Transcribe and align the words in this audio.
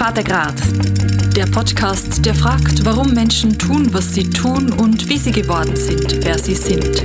Vatergrad. 0.00 0.54
Der 1.36 1.44
Podcast, 1.44 2.24
der 2.24 2.34
fragt, 2.34 2.86
warum 2.86 3.12
Menschen 3.12 3.58
tun, 3.58 3.92
was 3.92 4.14
sie 4.14 4.30
tun 4.30 4.72
und 4.72 5.10
wie 5.10 5.18
sie 5.18 5.30
geworden 5.30 5.76
sind, 5.76 6.24
wer 6.24 6.38
sie 6.38 6.54
sind. 6.54 7.02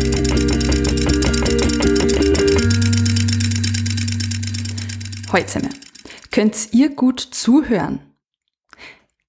Heute 5.29 5.59
könnt 6.31 6.69
ihr 6.71 6.95
gut 6.95 7.19
zuhören? 7.19 7.99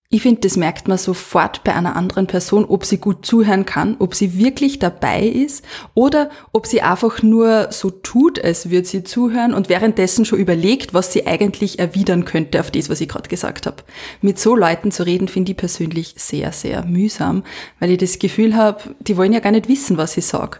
Ich 0.09 0.23
finde, 0.23 0.43
das 0.43 0.57
merkt 0.57 0.86
man 0.86 0.98
sofort 0.98 1.64
bei 1.64 1.75
einer 1.75 1.96
anderen 1.96 2.29
Person, 2.29 2.64
ob 2.64 2.84
sie 2.84 2.98
gut 2.98 3.27
zuhören 3.27 3.66
kann, 3.66 3.96
ob 3.98 4.14
sie 4.14 4.39
wirklich 4.39 4.79
dabei 4.79 5.27
ist 5.27 5.64
oder 5.95 6.30
ob 6.52 6.66
sie 6.66 6.80
einfach 6.80 7.25
nur 7.25 7.72
so 7.72 7.90
tut, 7.90 8.43
als 8.43 8.71
würde 8.71 8.86
sie 8.86 9.03
zuhören 9.03 9.53
und 9.53 9.68
währenddessen 9.68 10.25
schon 10.25 10.39
überlegt, 10.39 10.94
was 10.94 11.13
sie 11.13 11.27
eigentlich 11.27 11.80
erwidern 11.80 12.25
könnte 12.25 12.61
auf 12.61 12.71
das, 12.71 12.89
was 12.89 13.00
ich 13.00 13.08
gerade 13.08 13.29
gesagt 13.29 13.66
habe. 13.66 13.82
Mit 14.21 14.39
so 14.39 14.54
Leuten 14.54 14.93
zu 14.93 15.04
reden, 15.04 15.27
finde 15.27 15.53
ich 15.53 15.58
persönlich 15.58 16.14
sehr, 16.16 16.52
sehr 16.52 16.85
mühsam, 16.85 17.43
weil 17.80 17.91
ich 17.91 17.99
das 17.99 18.21
Gefühl 18.21 18.54
habe, 18.54 18.94
die 19.00 19.16
wollen 19.16 19.32
ja 19.32 19.41
gar 19.41 19.50
nicht 19.50 19.68
wissen, 19.68 19.96
was 19.96 20.16
ich 20.16 20.27
sage. 20.27 20.58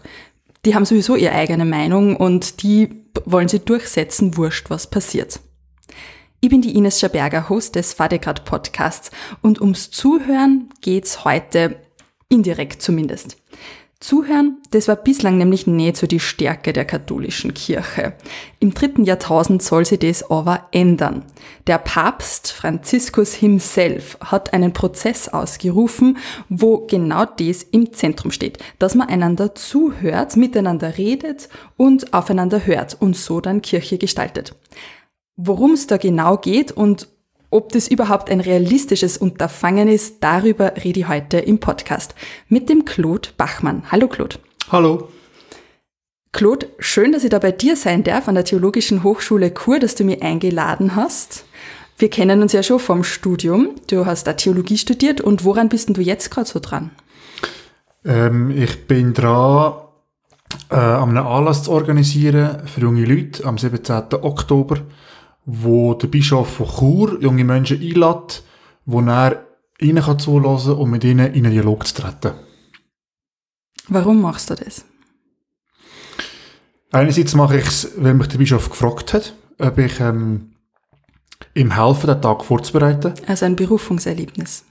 Die 0.65 0.75
haben 0.75 0.83
sowieso 0.83 1.15
ihre 1.15 1.31
eigene 1.31 1.63
Meinung 1.63 2.17
und 2.17 2.63
die 2.63 2.89
wollen 3.23 3.47
sie 3.47 3.59
durchsetzen, 3.59 4.35
wurscht, 4.35 4.69
was 4.69 4.89
passiert. 4.89 5.39
Ich 6.39 6.49
bin 6.49 6.61
die 6.61 6.75
Ines 6.77 6.99
Schaberger, 6.99 7.49
Host 7.49 7.73
des 7.73 7.93
Fadegrad 7.93 8.45
Podcasts 8.45 9.09
und 9.41 9.59
ums 9.59 9.89
Zuhören 9.89 10.69
geht's 10.81 11.25
heute 11.25 11.77
indirekt 12.29 12.79
zumindest. 12.79 13.37
Zuhören, 13.99 14.61
das 14.69 14.87
war 14.87 14.97
bislang 14.97 15.39
nämlich 15.39 15.65
nicht 15.65 15.97
so 15.97 16.05
die 16.05 16.19
Stärke 16.19 16.73
der 16.73 16.85
katholischen 16.85 17.55
Kirche. 17.55 18.13
Im 18.59 18.75
dritten 18.75 19.03
Jahrtausend 19.03 19.63
soll 19.63 19.85
sie 19.85 19.97
das 19.97 20.29
aber 20.29 20.67
ändern. 20.71 21.25
Der 21.65 21.79
Papst 21.79 22.51
Franziskus 22.51 23.33
himself 23.33 24.19
hat 24.21 24.53
einen 24.53 24.73
Prozess 24.73 25.29
ausgerufen, 25.29 26.19
wo 26.49 26.85
genau 26.85 27.25
das 27.25 27.63
im 27.63 27.91
Zentrum 27.93 28.31
steht, 28.31 28.59
dass 28.77 28.93
man 28.93 29.09
einander 29.09 29.55
zuhört, 29.55 30.37
miteinander 30.37 30.99
redet 30.99 31.49
und 31.77 32.13
aufeinander 32.13 32.67
hört 32.67 32.95
und 32.99 33.17
so 33.17 33.41
dann 33.41 33.63
Kirche 33.63 33.97
gestaltet. 33.97 34.53
Worum 35.39 35.73
es 35.73 35.85
da 35.85 35.97
genau 35.97 36.37
geht 36.37 36.71
und 36.71 37.09
ob 37.51 37.71
das 37.71 37.87
überhaupt 37.87 38.31
ein 38.31 38.39
realistisches 38.39 39.19
Unterfangen 39.19 39.87
ist, 39.87 40.15
darüber 40.21 40.73
rede 40.83 41.01
ich 41.01 41.07
heute 41.07 41.37
im 41.37 41.59
Podcast 41.59 42.15
mit 42.49 42.69
dem 42.69 42.85
Claude 42.85 43.29
Bachmann. 43.37 43.83
Hallo 43.91 44.07
Claude. 44.07 44.37
Hallo. 44.71 45.09
Claude, 46.31 46.67
schön, 46.79 47.11
dass 47.11 47.23
ich 47.23 47.29
da 47.29 47.37
bei 47.37 47.51
dir 47.51 47.75
sein 47.75 48.03
darf 48.03 48.27
an 48.27 48.33
der 48.33 48.45
Theologischen 48.45 49.03
Hochschule 49.03 49.53
Chur, 49.53 49.77
dass 49.77 49.93
du 49.93 50.05
mich 50.05 50.23
eingeladen 50.23 50.95
hast. 50.95 51.45
Wir 51.99 52.09
kennen 52.09 52.41
uns 52.41 52.53
ja 52.53 52.63
schon 52.63 52.79
vom 52.79 53.03
Studium. 53.03 53.75
Du 53.91 54.07
hast 54.07 54.25
da 54.25 54.33
Theologie 54.33 54.79
studiert 54.79 55.21
und 55.21 55.45
woran 55.45 55.69
bist 55.69 55.87
denn 55.87 55.93
du 55.93 56.01
jetzt 56.01 56.31
gerade 56.31 56.49
so 56.49 56.59
dran? 56.59 56.89
Ähm, 58.03 58.49
ich 58.49 58.87
bin 58.87 59.13
dran, 59.13 59.75
äh, 60.71 60.75
einen 60.75 61.17
Anlass 61.17 61.61
zu 61.61 61.71
organisieren 61.71 62.67
für 62.67 62.81
junge 62.81 63.05
Leute 63.05 63.45
am 63.45 63.59
17. 63.59 64.15
Oktober 64.23 64.77
wo 65.47 65.93
der 65.93 66.07
Bischof 66.07 66.55
von 66.55 66.67
Chur 66.67 67.21
junge 67.21 67.45
Menschen 67.45 67.81
einlädt, 67.81 68.43
wo 68.85 68.99
er 68.99 69.47
ihnen 69.79 70.03
kann 70.03 70.19
zulassen 70.19 70.73
und 70.73 70.89
mit 70.89 71.05
ihnen 71.05 71.33
in 71.33 71.45
einen 71.45 71.53
Dialog 71.53 71.87
zu 71.87 71.95
treten. 71.95 72.33
Warum 73.87 74.21
machst 74.21 74.49
du 74.49 74.55
das? 74.55 74.83
Einerseits 76.91 77.33
mache 77.33 77.59
ich 77.59 77.65
es, 77.65 77.91
weil 77.95 78.13
mich 78.13 78.27
der 78.27 78.37
Bischof 78.37 78.69
gefragt 78.69 79.13
hat, 79.13 79.33
ob 79.57 79.77
ich 79.77 79.99
ähm, 80.01 80.51
ihm 81.53 81.75
helfe, 81.75 82.07
den 82.07 82.21
Tag 82.21 82.43
vorzubereiten. 82.43 83.13
Also 83.25 83.45
ein 83.45 83.55
Berufungserlebnis. 83.55 84.65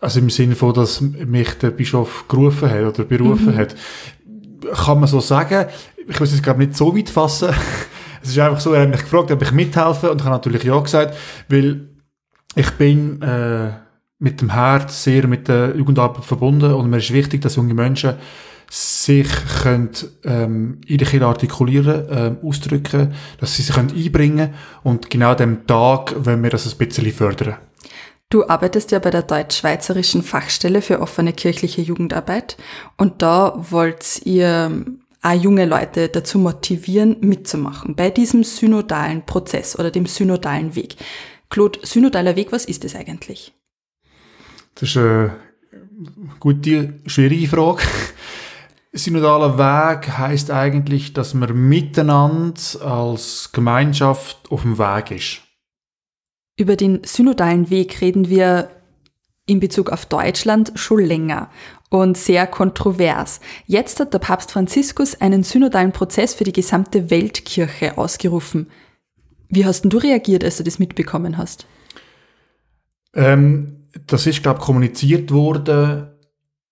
Also 0.00 0.20
im 0.20 0.30
Sinne 0.30 0.54
von, 0.54 0.72
dass 0.72 1.00
mich 1.00 1.54
der 1.58 1.70
Bischof 1.70 2.26
gerufen 2.28 2.70
hat 2.70 2.84
oder 2.84 3.04
berufen 3.04 3.54
mhm. 3.54 3.56
hat. 3.56 3.74
Kann 4.84 5.00
man 5.00 5.08
so 5.08 5.18
sagen. 5.18 5.66
Ich 5.96 6.20
will 6.20 6.26
es, 6.26 6.42
glaube 6.42 6.60
nicht 6.60 6.76
so 6.76 6.96
weit 6.96 7.10
fassen. 7.10 7.52
Es 8.22 8.30
ist 8.30 8.38
einfach 8.38 8.60
so, 8.60 8.72
er 8.72 8.82
hat 8.82 8.90
mich 8.90 9.00
gefragt, 9.00 9.30
ob 9.30 9.42
ich 9.42 9.52
mithelfe 9.52 10.10
und 10.10 10.20
ich 10.20 10.24
habe 10.24 10.36
natürlich 10.36 10.62
ja 10.62 10.78
gesagt, 10.78 11.16
weil 11.48 11.88
ich 12.54 12.70
bin 12.72 13.20
äh, 13.22 13.72
mit 14.18 14.40
dem 14.40 14.50
Herz 14.50 15.02
sehr 15.02 15.26
mit 15.26 15.48
der 15.48 15.74
Jugendarbeit 15.76 16.24
verbunden 16.24 16.72
und 16.72 16.88
mir 16.88 16.98
ist 16.98 17.12
wichtig, 17.12 17.42
dass 17.42 17.56
junge 17.56 17.74
Menschen 17.74 18.14
sich 18.70 19.28
können, 19.62 19.90
ähm, 20.24 20.80
in 20.86 20.98
der 20.98 21.06
Kirche 21.06 21.26
artikulieren, 21.26 22.06
ähm, 22.10 22.36
ausdrücken, 22.42 23.12
dass 23.38 23.56
sie 23.56 23.62
sich 23.62 23.74
können 23.74 23.92
einbringen 23.94 24.54
und 24.82 25.10
genau 25.10 25.34
dem 25.34 25.66
Tag 25.66 26.14
wenn 26.16 26.42
wir 26.42 26.50
das 26.50 26.72
ein 26.72 26.78
bisschen 26.78 27.12
fördern. 27.12 27.56
Du 28.30 28.48
arbeitest 28.48 28.92
ja 28.92 28.98
bei 28.98 29.10
der 29.10 29.22
deutsch-schweizerischen 29.22 30.22
Fachstelle 30.22 30.80
für 30.80 31.00
offene 31.00 31.34
kirchliche 31.34 31.82
Jugendarbeit 31.82 32.56
und 32.96 33.20
da 33.20 33.54
wollt 33.58 34.22
ihr 34.24 34.70
auch 35.22 35.32
junge 35.32 35.64
Leute 35.64 36.08
dazu 36.08 36.38
motivieren, 36.38 37.16
mitzumachen 37.20 37.94
bei 37.94 38.10
diesem 38.10 38.44
synodalen 38.44 39.24
Prozess 39.24 39.78
oder 39.78 39.90
dem 39.90 40.06
synodalen 40.06 40.74
Weg. 40.74 40.96
Claude, 41.48 41.78
synodaler 41.82 42.36
Weg, 42.36 42.50
was 42.50 42.64
ist 42.64 42.84
das 42.84 42.94
eigentlich? 42.94 43.52
Das 44.74 44.88
ist 44.88 44.96
eine 44.96 45.36
gute, 46.40 47.00
schwierige 47.06 47.46
Frage. 47.48 47.82
Synodaler 48.94 49.56
Weg 49.56 50.08
heißt 50.18 50.50
eigentlich, 50.50 51.12
dass 51.14 51.32
man 51.34 51.68
miteinander 51.68 52.60
als 52.82 53.50
Gemeinschaft 53.52 54.50
auf 54.50 54.62
dem 54.62 54.78
Weg 54.78 55.12
ist. 55.12 55.40
Über 56.56 56.76
den 56.76 57.02
synodalen 57.04 57.70
Weg 57.70 58.00
reden 58.02 58.28
wir 58.28 58.70
in 59.46 59.60
Bezug 59.60 59.90
auf 59.90 60.06
Deutschland 60.06 60.72
schon 60.74 61.00
länger 61.00 61.50
und 61.92 62.16
sehr 62.16 62.46
kontrovers. 62.46 63.40
Jetzt 63.66 64.00
hat 64.00 64.14
der 64.14 64.18
Papst 64.18 64.50
Franziskus 64.50 65.20
einen 65.20 65.42
synodalen 65.42 65.92
Prozess 65.92 66.32
für 66.32 66.44
die 66.44 66.52
gesamte 66.52 67.10
Weltkirche 67.10 67.98
ausgerufen. 67.98 68.70
Wie 69.50 69.66
hast 69.66 69.82
denn 69.82 69.90
du 69.90 69.98
reagiert, 69.98 70.42
als 70.42 70.56
du 70.56 70.64
das 70.64 70.78
mitbekommen 70.78 71.36
hast? 71.36 71.66
Ähm, 73.14 73.88
das 74.06 74.26
ist, 74.26 74.42
glaube 74.42 74.60
ich, 74.60 74.64
kommuniziert 74.64 75.30
worden 75.32 76.08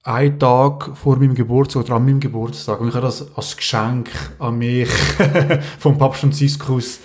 einen 0.03 0.39
Tag 0.39 0.97
vor 0.97 1.19
meinem 1.19 1.35
Geburtstag 1.35 1.85
oder 1.85 1.97
an 1.97 2.07
meinem 2.07 2.21
Geburtstag. 2.21 2.81
Und 2.81 2.89
ich 2.89 2.95
habe 2.95 3.05
das 3.05 3.37
als 3.37 3.55
Geschenk 3.55 4.09
an 4.39 4.57
mich 4.57 4.89
vom 5.79 5.99
Papst 5.99 6.23
Franziskus 6.23 7.01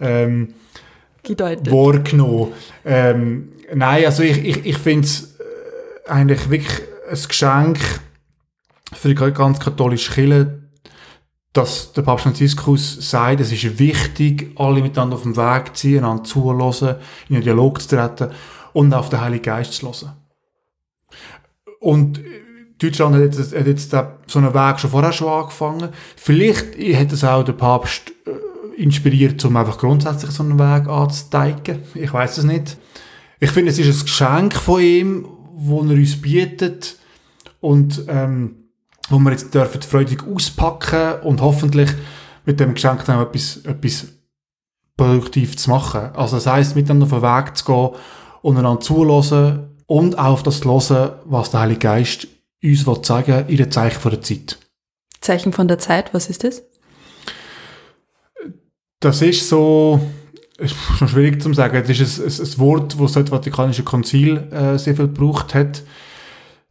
ähm, 0.00 0.54
Gedeutet. 1.22 1.70
wahrgenommen. 1.70 2.54
Ähm, 2.86 3.50
nein, 3.74 4.06
also 4.06 4.22
ich, 4.22 4.42
ich, 4.42 4.64
ich 4.64 4.78
finde 4.78 5.06
es 5.06 5.36
äh, 5.38 6.10
eigentlich 6.10 6.48
wirklich 6.48 6.87
ein 7.08 7.28
Geschenk 7.28 7.78
für 8.92 9.08
die 9.08 9.14
ganz 9.14 9.60
katholische 9.60 10.12
Kirche, 10.12 10.62
dass 11.52 11.92
der 11.92 12.02
Papst 12.02 12.24
Franziskus 12.24 13.10
sagt, 13.10 13.40
es 13.40 13.52
ist 13.52 13.78
wichtig, 13.78 14.52
alle 14.56 14.82
miteinander 14.82 15.16
auf 15.16 15.22
dem 15.22 15.36
Weg 15.36 15.68
zu 15.68 15.72
ziehen, 15.74 16.04
einander 16.04 16.24
zuhören, 16.24 16.96
in 17.28 17.36
einen 17.36 17.44
Dialog 17.44 17.80
zu 17.80 17.88
treten 17.88 18.30
und 18.72 18.94
auf 18.94 19.08
den 19.08 19.20
Heiligen 19.20 19.42
Geist 19.42 19.72
zu 19.72 19.86
hören. 19.86 20.12
Und 21.80 22.20
Deutschland 22.78 23.16
hat 23.16 23.22
jetzt, 23.22 23.56
hat 23.56 23.66
jetzt 23.66 23.90
so 23.90 24.38
einen 24.38 24.54
Weg 24.54 24.78
schon 24.78 24.90
vorher 24.90 25.12
schon 25.12 25.28
angefangen. 25.28 25.88
Vielleicht 26.16 26.78
hat 26.94 27.12
es 27.12 27.24
auch 27.24 27.42
der 27.42 27.54
Papst 27.54 28.12
äh, 28.26 28.80
inspiriert, 28.80 29.44
um 29.44 29.56
einfach 29.56 29.78
grundsätzlich 29.78 30.30
so 30.30 30.44
einen 30.44 30.58
Weg 30.58 30.88
anzuzeigen. 30.88 31.82
Ich 31.94 32.12
weiß 32.12 32.38
es 32.38 32.44
nicht. 32.44 32.76
Ich 33.40 33.50
finde, 33.50 33.72
es 33.72 33.78
ist 33.78 34.00
ein 34.00 34.04
Geschenk 34.04 34.54
von 34.54 34.80
ihm, 34.80 35.26
wo 35.54 35.82
er 35.82 35.90
uns 35.90 36.20
bietet 36.20 36.97
und 37.60 38.04
ähm, 38.08 38.68
wo 39.08 39.18
wir 39.18 39.30
jetzt 39.30 39.54
dürfen 39.54 39.82
freudig 39.82 40.22
auspacken 40.26 41.20
und 41.22 41.40
hoffentlich 41.40 41.90
mit 42.44 42.60
dem 42.60 42.74
Geschenk 42.74 43.04
dann 43.04 43.20
etwas, 43.20 43.58
etwas 43.58 44.06
produktiv 44.96 45.56
zu 45.56 45.70
machen. 45.70 46.10
Also 46.14 46.36
das 46.36 46.46
heisst, 46.46 46.76
miteinander 46.76 47.04
auf 47.04 47.10
den 47.10 47.22
Weg 47.22 47.56
zu 47.56 47.64
gehen 47.64 47.90
und 48.42 48.56
einander 48.58 48.80
zulassen 48.80 49.76
und 49.86 50.18
auch 50.18 50.32
auf 50.32 50.42
das 50.42 50.60
zu 50.60 50.68
hören, 50.68 51.12
was 51.24 51.50
der 51.50 51.60
Heilige 51.60 51.80
Geist 51.80 52.28
uns 52.62 52.86
will 52.86 53.04
sagen 53.04 53.46
in 53.48 53.56
den 53.56 53.70
Zeichen 53.70 54.00
von 54.00 54.10
der 54.10 54.20
Zeit. 54.20 54.58
Zeichen 55.20 55.52
von 55.52 55.68
der 55.68 55.78
Zeit, 55.78 56.12
was 56.12 56.28
ist 56.28 56.44
das? 56.44 56.62
Das 59.00 59.22
ist 59.22 59.48
so, 59.48 60.00
ist 60.58 60.74
schon 60.98 61.08
schwierig 61.08 61.40
zu 61.40 61.52
sagen. 61.54 61.82
Das 61.86 61.98
ist 61.98 62.18
ein, 62.18 62.24
ein, 62.24 62.52
ein 62.52 62.58
Wort, 62.58 62.96
das 63.00 63.12
das 63.12 63.28
Vatikanische 63.28 63.84
Konzil 63.84 64.38
äh, 64.52 64.76
sehr 64.78 64.96
viel 64.96 65.06
gebraucht 65.06 65.54
hat. 65.54 65.82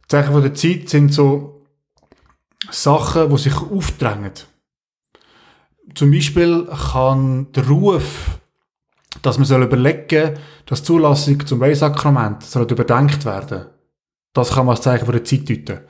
Zeichen 0.08 0.32
von 0.32 0.42
der 0.42 0.54
Zeit 0.54 0.88
sind 0.88 1.12
so 1.12 1.66
Sachen, 2.70 3.30
die 3.30 3.38
sich 3.38 3.56
aufdrängen. 3.56 4.32
Zum 5.94 6.10
Beispiel 6.10 6.66
kann 6.92 7.52
der 7.52 7.68
Ruf, 7.68 8.38
dass 9.22 9.38
man 9.38 9.46
soll 9.46 9.62
überlegen 9.62 10.38
dass 10.66 10.82
die 10.82 10.86
Zulassung 10.86 11.46
zum 11.46 11.60
Weihsakrament 11.60 12.42
soll 12.42 12.70
überdenkt 12.70 13.24
werden. 13.24 13.66
Das 14.34 14.50
kann 14.50 14.66
man 14.66 14.76
als 14.76 14.84
Zeichen 14.84 15.06
von 15.06 15.14
der 15.14 15.24
Zeit 15.24 15.48
deuten. 15.48 15.80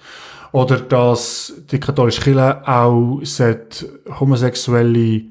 Oder 0.52 0.80
dass 0.80 1.52
die 1.70 1.80
katholische 1.80 2.22
Kirche 2.22 2.66
auch 2.66 3.20
homosexuelle 4.20 5.24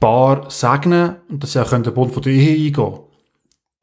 Paar 0.00 0.50
segnen 0.50 1.16
und 1.28 1.42
dass 1.42 1.52
sie 1.52 1.62
auch 1.62 1.70
den 1.70 1.94
Bund 1.94 2.12
von 2.12 2.22
der 2.22 2.32
Ehe 2.32 2.66
eingehen 2.66 3.00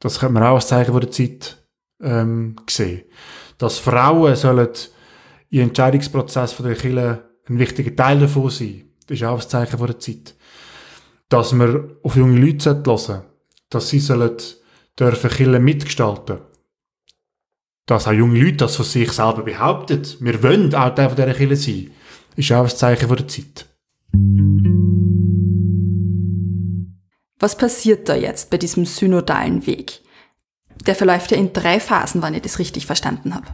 Das 0.00 0.20
können 0.20 0.34
wir 0.34 0.48
auch 0.48 0.56
als 0.56 0.68
Zeichen 0.68 0.92
von 0.92 1.00
der 1.00 1.10
Zeit 1.10 1.66
ähm, 2.02 2.56
sehen. 2.68 3.02
Dass 3.58 3.78
Frauen 3.78 4.36
sollen 4.36 4.68
im 5.50 5.60
Entscheidungsprozess 5.60 6.52
von 6.52 6.66
der 6.66 6.74
Kirche 6.76 7.24
ein 7.48 7.58
wichtiger 7.58 7.94
Teil 7.94 8.20
davon 8.20 8.50
sein. 8.50 8.84
Das 9.06 9.18
ist 9.18 9.24
auch 9.24 9.40
ein 9.40 9.48
Zeichen 9.48 9.78
der 9.78 9.98
Zeit. 9.98 10.34
Dass 11.28 11.52
wir 11.52 11.96
auf 12.02 12.16
junge 12.16 12.38
Leute 12.38 12.74
hören 12.74 12.98
sollten, 12.98 13.22
dass 13.70 13.88
sie 13.88 14.00
sollen 14.00 14.36
dürfen 14.98 15.30
Kirche 15.30 15.58
mitgestalten 15.58 16.38
Dass 17.86 18.06
auch 18.06 18.12
junge 18.12 18.40
Leute 18.40 18.56
das 18.56 18.76
von 18.76 18.84
sich 18.84 19.12
selber 19.12 19.42
behaupten. 19.42 20.02
Wir 20.20 20.42
wollen 20.42 20.74
auch 20.74 20.94
Teil 20.94 21.14
dieser 21.14 21.34
Kirche 21.34 21.56
sein. 21.56 21.90
Ist 22.36 22.52
auch 22.52 22.64
ein 22.64 22.68
Zeichen 22.68 23.08
der 23.08 23.28
Zeit. 23.28 23.66
Was 27.38 27.56
passiert 27.56 28.08
da 28.08 28.16
jetzt 28.16 28.50
bei 28.50 28.56
diesem 28.56 28.86
synodalen 28.86 29.66
Weg? 29.66 30.00
Der 30.84 30.94
verläuft 30.94 31.30
ja 31.30 31.36
in 31.36 31.52
drei 31.52 31.80
Phasen, 31.80 32.22
wenn 32.22 32.34
ich 32.34 32.42
das 32.42 32.58
richtig 32.58 32.86
verstanden 32.86 33.34
habe. 33.34 33.46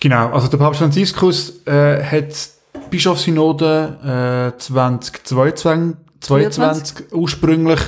Genau, 0.00 0.30
also 0.30 0.48
der 0.48 0.58
Papst 0.58 0.80
Franziskus 0.80 1.66
äh, 1.66 2.02
hat 2.02 2.50
Bischofssynode 2.90 4.52
äh, 4.54 4.58
2022 4.58 5.96
22 6.20 7.12
ursprünglich 7.12 7.80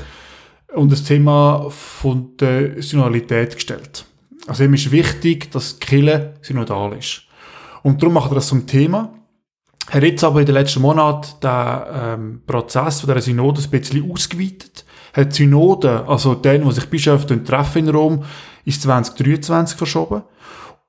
und 0.74 0.90
das 0.90 1.04
Thema 1.04 1.66
von 1.70 2.36
der 2.38 2.82
Synodalität 2.82 3.54
gestellt. 3.54 4.06
Also 4.46 4.64
ihm 4.64 4.74
ist 4.74 4.90
wichtig, 4.90 5.50
dass 5.52 5.78
Kirche 5.78 6.34
synodal 6.40 6.96
ist. 6.96 7.22
Und 7.82 8.02
darum 8.02 8.14
macht 8.14 8.32
er 8.32 8.36
das 8.36 8.48
zum 8.48 8.66
Thema. 8.66 9.12
Er 9.90 9.96
hat 9.96 10.04
jetzt 10.04 10.24
aber 10.24 10.40
in 10.40 10.46
den 10.46 10.54
letzten 10.54 10.80
Monaten 10.80 11.40
den 11.42 11.80
ähm, 11.94 12.42
Prozess 12.46 13.00
von 13.00 13.08
dieser 13.08 13.20
Synode 13.20 13.60
ein 13.62 13.70
bisschen 13.70 14.10
ausgeweitet. 14.10 14.84
Er 15.12 15.22
hat 15.22 15.32
die 15.32 15.42
Synode, 15.42 16.04
also 16.06 16.34
den, 16.34 16.64
wo 16.64 16.70
sich 16.70 16.86
Bischöfe 16.86 17.44
treffen 17.44 17.86
in 17.86 17.94
Rom, 17.94 18.24
ist 18.64 18.82
2023 18.82 19.76
verschoben 19.76 20.22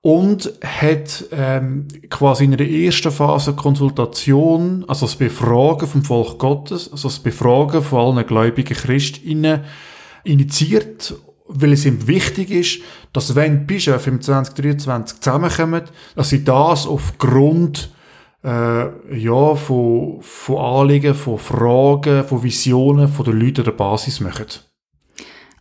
und 0.04 0.52
hat 0.62 1.26
ähm, 1.32 1.88
quasi 2.10 2.44
in 2.44 2.58
der 2.58 2.70
ersten 2.70 3.10
Phase 3.10 3.54
Konsultation, 3.54 4.84
also 4.88 5.06
das 5.06 5.16
Befragen 5.16 5.88
vom 5.88 6.04
Volk 6.04 6.40
Gottes, 6.40 6.92
also 6.92 7.08
das 7.08 7.20
Befragen 7.20 7.82
von 7.82 8.18
allen 8.18 8.28
gläubigen 8.28 8.76
Christinnen 8.76 9.62
initiiert, 10.26 11.16
weil 11.48 11.72
es 11.72 11.86
ihm 11.86 12.06
wichtig 12.06 12.52
ist, 12.52 12.82
dass 13.14 13.36
wenn 13.36 13.66
Bischöfe 13.66 14.10
im 14.10 14.20
2023 14.20 15.22
zusammenkommen, 15.22 15.84
dass 16.18 16.30
sie 16.30 16.44
das 16.44 16.86
aufgrund 16.86 17.90
äh, 18.44 19.18
ja, 19.18 19.56
von, 19.56 20.22
von 20.22 20.58
Anliegen, 20.58 21.16
von 21.16 21.38
Fragen, 21.38 22.26
von 22.26 22.44
Visionen 22.44 23.08
von 23.08 23.24
den 23.24 23.40
Leuten 23.40 23.64
der 23.64 23.72
Basis 23.72 24.20
machen. 24.20 24.48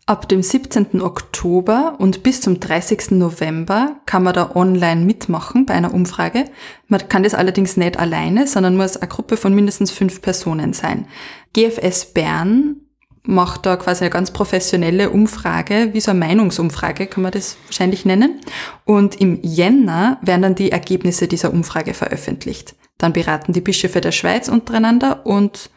Ab 0.04 0.28
dem 0.28 0.42
17. 0.42 1.00
Oktober 1.00 1.94
und 1.98 2.24
bis 2.24 2.40
zum 2.40 2.58
30. 2.58 3.12
November 3.12 4.00
kann 4.04 4.24
man 4.24 4.34
da 4.34 4.56
online 4.56 5.02
mitmachen 5.02 5.64
bei 5.64 5.74
einer 5.74 5.94
Umfrage. 5.94 6.46
Man 6.88 7.08
kann 7.08 7.22
das 7.22 7.34
allerdings 7.34 7.76
nicht 7.76 8.00
alleine, 8.00 8.48
sondern 8.48 8.76
muss 8.76 8.96
eine 8.96 9.08
Gruppe 9.08 9.36
von 9.36 9.54
mindestens 9.54 9.92
fünf 9.92 10.20
Personen 10.20 10.72
sein. 10.72 11.06
GFS 11.52 12.06
Bern 12.06 12.76
macht 13.24 13.64
da 13.64 13.76
quasi 13.76 14.02
eine 14.02 14.10
ganz 14.10 14.32
professionelle 14.32 15.10
Umfrage, 15.10 15.90
wie 15.92 16.00
so 16.00 16.10
eine 16.10 16.18
Meinungsumfrage 16.18 17.06
kann 17.06 17.22
man 17.22 17.30
das 17.30 17.56
wahrscheinlich 17.66 18.04
nennen. 18.04 18.40
Und 18.84 19.20
im 19.20 19.38
Jänner 19.42 20.18
werden 20.22 20.42
dann 20.42 20.54
die 20.56 20.72
Ergebnisse 20.72 21.28
dieser 21.28 21.52
Umfrage 21.52 21.94
veröffentlicht. 21.94 22.74
Dann 22.98 23.12
beraten 23.12 23.52
die 23.52 23.60
Bischöfe 23.60 24.00
der 24.00 24.12
Schweiz 24.12 24.48
untereinander 24.48 25.24
und 25.26 25.70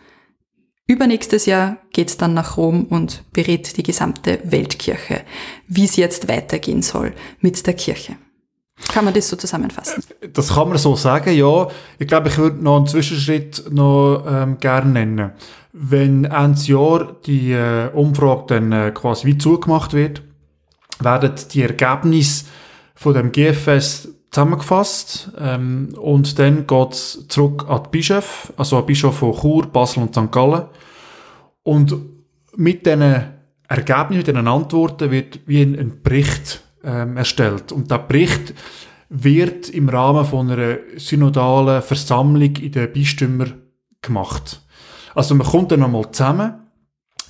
Übernächstes 0.88 1.48
Jahr 1.48 1.78
geht's 1.94 2.18
dann 2.18 2.36
nach 2.36 2.58
Rom 2.58 2.84
und 2.84 3.24
berät 3.34 3.76
die 3.78 3.84
gesamte 3.84 4.40
Weltkirche, 4.44 5.22
wie 5.68 5.86
es 5.86 5.96
jetzt 5.96 6.28
weitergehen 6.28 6.84
soll 6.84 7.14
mit 7.40 7.66
der 7.66 7.74
Kirche. 7.74 8.18
Kann 8.90 9.06
man 9.06 9.14
das 9.14 9.30
so 9.30 9.36
zusammenfassen? 9.36 10.04
Das 10.34 10.54
kann 10.54 10.70
man 10.70 10.78
so 10.78 10.96
sagen, 10.96 11.36
ja. 11.36 11.70
Ich 11.98 12.08
glaube, 12.08 12.28
ich 12.28 12.38
würde 12.38 12.64
noch 12.64 12.78
einen 12.78 12.88
Zwischenschritt 12.88 13.72
noch 13.72 14.26
ähm, 14.28 14.58
gerne 14.60 14.92
nennen. 14.92 15.32
Wenn 15.74 16.26
Ende 16.26 16.62
Jahr 16.62 17.16
die 17.26 17.54
äh, 17.54 17.90
Umfrage 17.92 18.44
dann 18.48 18.72
äh, 18.72 18.92
quasi 18.94 19.26
wie 19.26 19.38
zugemacht 19.38 19.94
wird, 19.94 20.22
werden 21.00 21.34
die 21.52 21.64
Ergebnisse 21.64 22.46
von 22.94 23.14
dem 23.14 23.31
GFS 23.31 24.10
zusammengefasst 24.36 25.32
ähm, 25.40 25.96
und 25.98 26.38
dann 26.38 26.68
geht's 26.68 27.26
zurück 27.30 27.66
an 27.70 27.84
die 27.86 27.90
Bischof, 27.98 28.52
also 28.58 28.78
an 28.78 28.86
Bischof 28.86 29.18
von 29.18 29.34
Chur, 29.34 29.68
Basel 29.68 30.04
und 30.04 30.14
St. 30.14 30.30
Gallen 30.30 30.66
und 31.64 31.96
mit 32.58 32.86
diesen 32.86 33.24
Ergebnissen, 33.68 34.18
mit 34.18 34.28
diesen 34.28 34.48
Antworten 34.48 35.10
wird 35.10 35.40
wie 35.46 35.62
ein, 35.62 35.80
ein 35.80 36.02
Bericht 36.04 36.62
ähm, 36.84 37.16
erstellt 37.16 37.72
und 37.72 37.90
der 37.90 38.00
Bericht 38.00 38.54
wird 39.08 39.70
im 39.70 39.88
Rahmen 39.88 40.26
von 40.26 40.52
einer 40.52 40.80
synodalen 40.98 41.81
Versammlung 41.81 42.56
in 42.58 42.72
den 42.72 42.92
Bistümern 42.92 43.62
gemacht. 44.02 44.62
Also 45.14 45.34
man 45.36 45.48
kommt 45.48 45.72
dann 45.72 45.80
nochmal 45.80 46.12
zusammen 46.12 46.65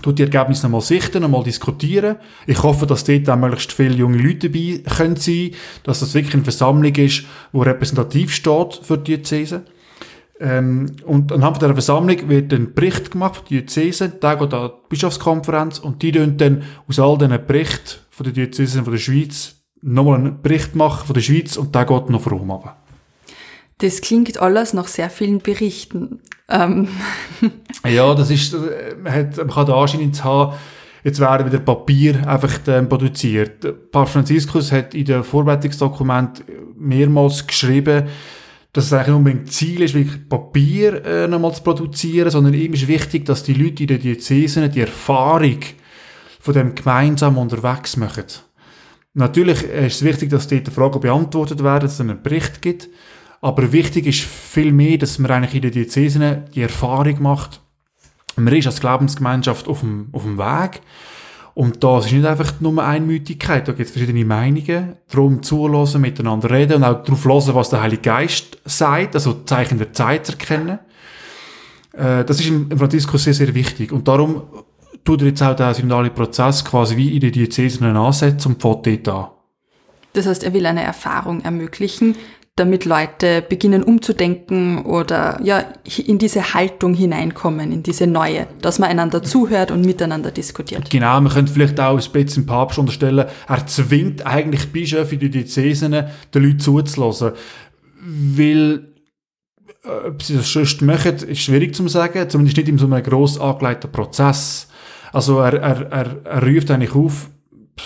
tut 0.01 0.19
die 0.19 0.23
Ergebnisse 0.23 0.63
nochmal 0.63 0.81
sichten, 0.81 1.21
nochmal 1.21 1.43
diskutieren. 1.43 2.17
Ich 2.47 2.61
hoffe, 2.63 2.85
dass 2.85 3.03
dort 3.03 3.29
auch 3.29 3.37
möglichst 3.37 3.71
viele 3.71 3.95
junge 3.95 4.17
Leute 4.17 4.49
dabei 4.49 4.81
können 4.95 5.15
sein, 5.15 5.51
dass 5.83 6.01
das 6.01 6.13
wirklich 6.13 6.33
eine 6.33 6.43
Versammlung 6.43 6.93
ist, 6.95 7.23
die 7.53 7.57
repräsentativ 7.57 8.33
steht 8.33 8.79
für 8.81 8.97
die 8.97 9.15
Diözese. 9.15 9.63
Ähm, 10.39 10.91
und 11.05 11.31
anhand 11.31 11.61
dieser 11.61 11.73
Versammlung 11.73 12.27
wird 12.27 12.53
ein 12.53 12.73
Bericht 12.73 13.11
gemacht 13.11 13.37
für 13.37 13.43
die 13.45 13.55
Diözese, 13.61 14.09
der 14.09 14.35
geht 14.35 14.53
an 14.53 14.69
die 14.69 14.89
Bischofskonferenz 14.89 15.79
und 15.79 16.01
die 16.01 16.11
tun 16.11 16.37
dann 16.37 16.63
aus 16.89 16.99
all 16.99 17.17
diesen 17.17 17.45
Berichten 17.47 17.99
von 18.09 18.25
der 18.25 18.33
Diözese 18.33 18.83
von 18.83 18.91
der 18.91 18.99
Schweiz 18.99 19.55
nochmal 19.81 20.19
einen 20.19 20.41
Bericht 20.41 20.75
machen 20.75 21.05
von 21.05 21.13
der 21.13 21.21
Schweiz 21.21 21.55
und 21.55 21.73
der 21.73 21.85
geht 21.85 22.09
noch 22.09 22.21
vor 22.21 22.33
Rom 22.33 22.51
runter. 22.51 22.75
Das 23.79 24.01
klingt 24.01 24.37
alles 24.37 24.73
nach 24.73 24.87
sehr 24.87 25.09
vielen 25.09 25.39
Berichten. 25.39 26.21
Ähm. 26.49 26.87
Ja, 27.87 28.15
das 28.15 28.31
ist, 28.31 28.51
äh, 28.55 28.95
man, 28.99 29.13
hat, 29.13 29.37
man 29.37 29.49
kann 29.49 29.65
den 29.67 29.75
Anschein 29.75 30.11
haben, 30.23 30.55
jetzt 31.03 31.19
werden 31.19 31.45
wieder 31.45 31.59
Papier 31.59 32.27
einfach 32.27 32.57
ähm, 32.65 32.89
produziert. 32.89 33.91
Papst 33.91 34.13
Franziskus 34.13 34.71
hat 34.71 34.95
in 34.95 35.05
dem 35.05 35.23
Vorbereitungsdokument 35.23 36.43
mehrmals 36.75 37.45
geschrieben, 37.45 38.07
dass 38.73 38.85
es 38.85 38.93
eigentlich 38.93 39.07
nicht 39.07 39.15
unbedingt 39.15 39.53
Ziel 39.53 39.81
ist, 39.83 39.93
wirklich 39.93 40.27
Papier 40.27 41.05
äh, 41.05 41.27
nochmal 41.27 41.53
zu 41.53 41.61
produzieren, 41.61 42.31
sondern 42.31 42.55
ihm 42.55 42.73
ist 42.73 42.87
wichtig, 42.87 43.23
dass 43.25 43.43
die 43.43 43.53
Leute 43.53 43.83
in 43.83 43.87
den 43.87 44.01
Diözesen 44.01 44.71
die 44.71 44.81
Erfahrung 44.81 45.59
von 46.39 46.53
dem 46.53 46.73
gemeinsam 46.73 47.37
unterwegs 47.37 47.97
machen. 47.97 48.25
Natürlich 49.13 49.63
ist 49.63 49.95
es 49.95 50.03
wichtig, 50.03 50.29
dass 50.29 50.47
dort 50.47 50.67
Fragen 50.69 50.99
beantwortet 50.99 51.63
werden, 51.63 51.83
dass 51.83 51.93
es 51.93 52.01
einen 52.01 52.21
Bericht 52.21 52.61
gibt, 52.61 52.89
aber 53.45 53.71
wichtig 53.71 54.07
ist 54.07 54.21
viel 54.21 54.71
mehr, 54.71 54.97
dass 54.97 55.19
man 55.19 55.29
eigentlich 55.29 55.53
in 55.53 55.61
den 55.61 55.71
Diözesen 55.71 56.45
die 56.55 56.63
Erfahrung 56.63 57.21
macht, 57.21 57.61
man 58.37 58.51
ist 58.55 58.65
als 58.65 58.79
Glaubensgemeinschaft 58.79 59.67
auf 59.67 59.81
dem, 59.81 60.07
auf 60.13 60.23
dem 60.23 60.39
Weg. 60.39 60.81
Und 61.53 61.83
das 61.83 62.07
ist 62.07 62.13
nicht 62.13 62.25
einfach 62.25 62.59
nur 62.59 62.83
Einmütigkeit, 62.83 63.67
da 63.67 63.73
gibt 63.73 63.85
es 63.87 63.91
verschiedene 63.91 64.25
Meinungen, 64.25 64.95
darum 65.11 65.43
zulassen, 65.43 66.01
miteinander 66.01 66.49
reden 66.49 66.77
und 66.77 66.83
auch 66.85 67.03
darauf 67.03 67.23
hören, 67.23 67.53
was 67.53 67.69
der 67.69 67.83
Heilige 67.83 68.01
Geist 68.01 68.57
sagt, 68.65 69.13
also 69.13 69.33
Zeichen 69.45 69.77
der 69.77 69.93
Zeit 69.93 70.27
erkennen. 70.27 70.79
Äh, 71.93 72.25
das 72.25 72.39
ist 72.39 72.47
im 72.47 72.75
Franziskus 72.75 73.25
sehr, 73.25 73.35
sehr 73.35 73.53
wichtig. 73.53 73.91
Und 73.91 74.07
darum 74.07 74.41
tut 75.03 75.21
er 75.21 75.27
jetzt 75.27 75.43
auch 75.43 75.55
den 75.55 75.71
synodalen 75.75 76.11
Prozess 76.15 76.65
quasi 76.65 76.97
wie 76.97 77.13
in 77.13 77.19
den 77.19 77.31
Diözesen 77.31 77.85
ansetzen 77.95 78.53
und 78.53 78.61
fährt 78.63 78.87
dort 78.87 79.07
an. 79.07 79.35
Das 80.15 80.25
heißt, 80.25 80.45
er 80.45 80.53
will 80.53 80.65
eine 80.65 80.81
Erfahrung 80.81 81.41
ermöglichen, 81.41 82.15
damit 82.57 82.85
Leute 82.85 83.41
beginnen 83.41 83.83
umzudenken 83.83 84.85
oder 84.85 85.37
ja 85.43 85.65
in 85.97 86.17
diese 86.17 86.53
Haltung 86.53 86.93
hineinkommen, 86.93 87.73
in 87.73 87.83
diese 87.83 88.07
neue, 88.07 88.47
dass 88.61 88.79
man 88.79 88.89
einander 88.89 89.21
zuhört 89.21 89.71
und 89.71 89.85
miteinander 89.85 90.31
diskutiert. 90.31 90.89
Genau, 90.89 91.19
man 91.19 91.33
könnte 91.33 91.51
vielleicht 91.51 91.77
auch 91.81 91.99
ein 91.99 92.11
bisschen 92.13 92.45
Papst 92.45 92.79
unterstellen, 92.79 93.25
er 93.47 93.67
zwingt 93.67 94.25
eigentlich 94.25 94.71
Bischöfe 94.71 95.17
die 95.17 95.29
Diözesen, 95.29 95.91
den 95.91 96.43
Leuten 96.43 96.59
zuzulassen, 96.59 97.33
weil 97.99 98.87
äh, 99.83 100.07
ob 100.07 100.23
sie 100.23 100.37
das 100.37 100.49
sonst 100.49 100.81
machen, 100.81 101.15
ist 101.15 101.41
schwierig 101.41 101.75
zu 101.75 101.85
sagen, 101.89 102.29
zumindest 102.29 102.55
nicht 102.55 102.69
in 102.69 102.77
so 102.77 102.85
einem 102.85 103.03
gross 103.03 103.37
angelegten 103.37 103.91
Prozess. 103.91 104.69
Also 105.11 105.39
er, 105.39 105.55
er, 105.55 105.91
er, 105.91 106.15
er 106.23 106.43
ruft 106.43 106.71
eigentlich 106.71 106.95
auf, 106.95 107.29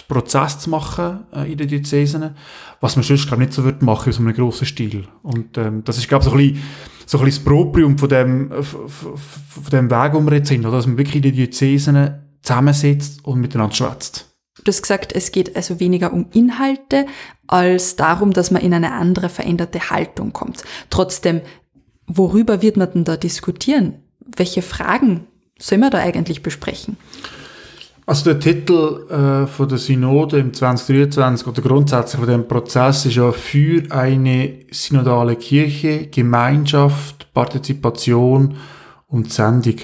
Prozess 0.07 0.59
zu 0.59 0.69
machen 0.69 1.21
äh, 1.33 1.51
in 1.51 1.57
den 1.57 1.67
Diözesen, 1.67 2.35
was 2.79 2.95
man 2.95 3.03
sonst 3.03 3.27
glaube 3.27 3.43
nicht 3.43 3.53
so 3.53 3.63
würde 3.63 3.83
machen 3.83 4.11
so 4.11 4.21
einem 4.21 4.33
grossen 4.33 4.65
Stil. 4.65 5.07
Und 5.23 5.57
ähm, 5.57 5.83
das 5.83 5.97
ist 5.97 6.07
glaube 6.07 6.23
ich 6.23 6.29
so 7.05 7.17
ein 7.17 7.25
bisschen, 7.25 7.25
das 7.25 7.39
Proprium 7.39 7.97
von 7.97 8.09
dem, 8.09 8.51
von 8.61 9.69
dem 9.71 9.89
Weg, 9.89 10.13
wo 10.13 10.21
wir 10.21 10.33
jetzt 10.33 10.49
sind, 10.49 10.65
oder? 10.65 10.77
dass 10.77 10.87
man 10.87 10.97
wirklich 10.97 11.17
in 11.17 11.21
den 11.23 11.35
Diözesen 11.35 12.19
zusammensitzt 12.41 13.25
und 13.25 13.41
miteinander 13.41 13.75
schwätzt. 13.75 14.29
Du 14.63 14.71
hast 14.71 14.81
gesagt, 14.81 15.13
es 15.13 15.31
geht 15.31 15.55
also 15.55 15.79
weniger 15.79 16.13
um 16.13 16.27
Inhalte 16.33 17.05
als 17.47 17.95
darum, 17.95 18.33
dass 18.33 18.51
man 18.51 18.61
in 18.61 18.73
eine 18.73 18.91
andere 18.91 19.29
veränderte 19.29 19.89
Haltung 19.89 20.33
kommt. 20.33 20.63
Trotzdem, 20.89 21.41
worüber 22.07 22.61
wird 22.61 22.77
man 22.77 22.91
denn 22.91 23.03
da 23.05 23.17
diskutieren? 23.17 23.99
Welche 24.19 24.61
Fragen 24.61 25.27
soll 25.57 25.77
man 25.77 25.91
da 25.91 25.99
eigentlich 25.99 26.43
besprechen? 26.43 26.97
Also 28.09 28.33
der 28.33 28.39
Titel 28.39 29.05
äh, 29.11 29.45
von 29.45 29.69
der 29.69 29.77
Synode 29.77 30.39
im 30.39 30.51
2023 30.51 31.47
oder 31.47 31.61
grundsätzlich 31.61 32.19
von 32.19 32.27
dem 32.27 32.47
Prozess 32.47 33.05
ist 33.05 33.17
ja 33.17 33.31
für 33.31 33.83
eine 33.91 34.65
synodale 34.71 35.35
Kirche, 35.35 36.07
Gemeinschaft, 36.07 37.31
Partizipation 37.35 38.57
und 39.05 39.31
Sendung. 39.31 39.75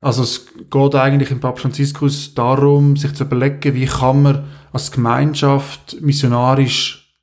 Also 0.00 0.22
es 0.22 0.46
geht 0.70 0.94
eigentlich 0.94 1.32
im 1.32 1.40
Papst 1.40 1.62
Franziskus 1.62 2.34
darum, 2.34 2.96
sich 2.96 3.12
zu 3.14 3.24
überlegen, 3.24 3.74
wie 3.74 3.86
kann 3.86 4.22
man 4.22 4.44
als 4.72 4.92
Gemeinschaft 4.92 6.00
missionarisch 6.00 7.16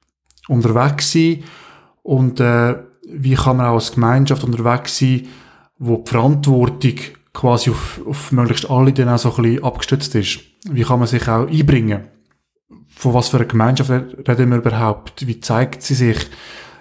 unterwegs 0.50 1.14
sein 1.14 1.46
und 2.04 2.42
äh, 2.42 2.76
wie 3.08 3.36
kann 3.36 3.56
man 3.56 3.68
auch 3.68 3.76
als 3.76 3.94
Gemeinschaft 3.94 4.44
unterwegs 4.44 4.98
sein, 4.98 5.30
wo 5.78 6.04
die 6.06 6.10
Verantwortung 6.10 6.96
quasi 7.34 7.70
auf, 7.70 8.02
auf 8.06 8.32
möglichst 8.32 8.70
alle 8.70 8.94
dann 8.94 9.10
auch 9.10 9.18
so 9.18 9.34
ein 9.36 9.44
bisschen 9.44 9.64
abgestützt 9.64 10.16
ist. 10.16 10.40
Wie 10.70 10.84
kann 10.84 11.00
man 11.00 11.08
sich 11.08 11.28
auch 11.28 11.48
einbringen? 11.48 12.08
Von 12.96 13.14
was 13.14 13.30
für 13.30 13.38
einer 13.38 13.46
Gemeinschaft 13.46 13.90
reden 13.90 14.50
wir 14.50 14.58
überhaupt? 14.58 15.26
Wie 15.26 15.40
zeigt 15.40 15.84
sie 15.84 15.96
sich? 15.96 16.18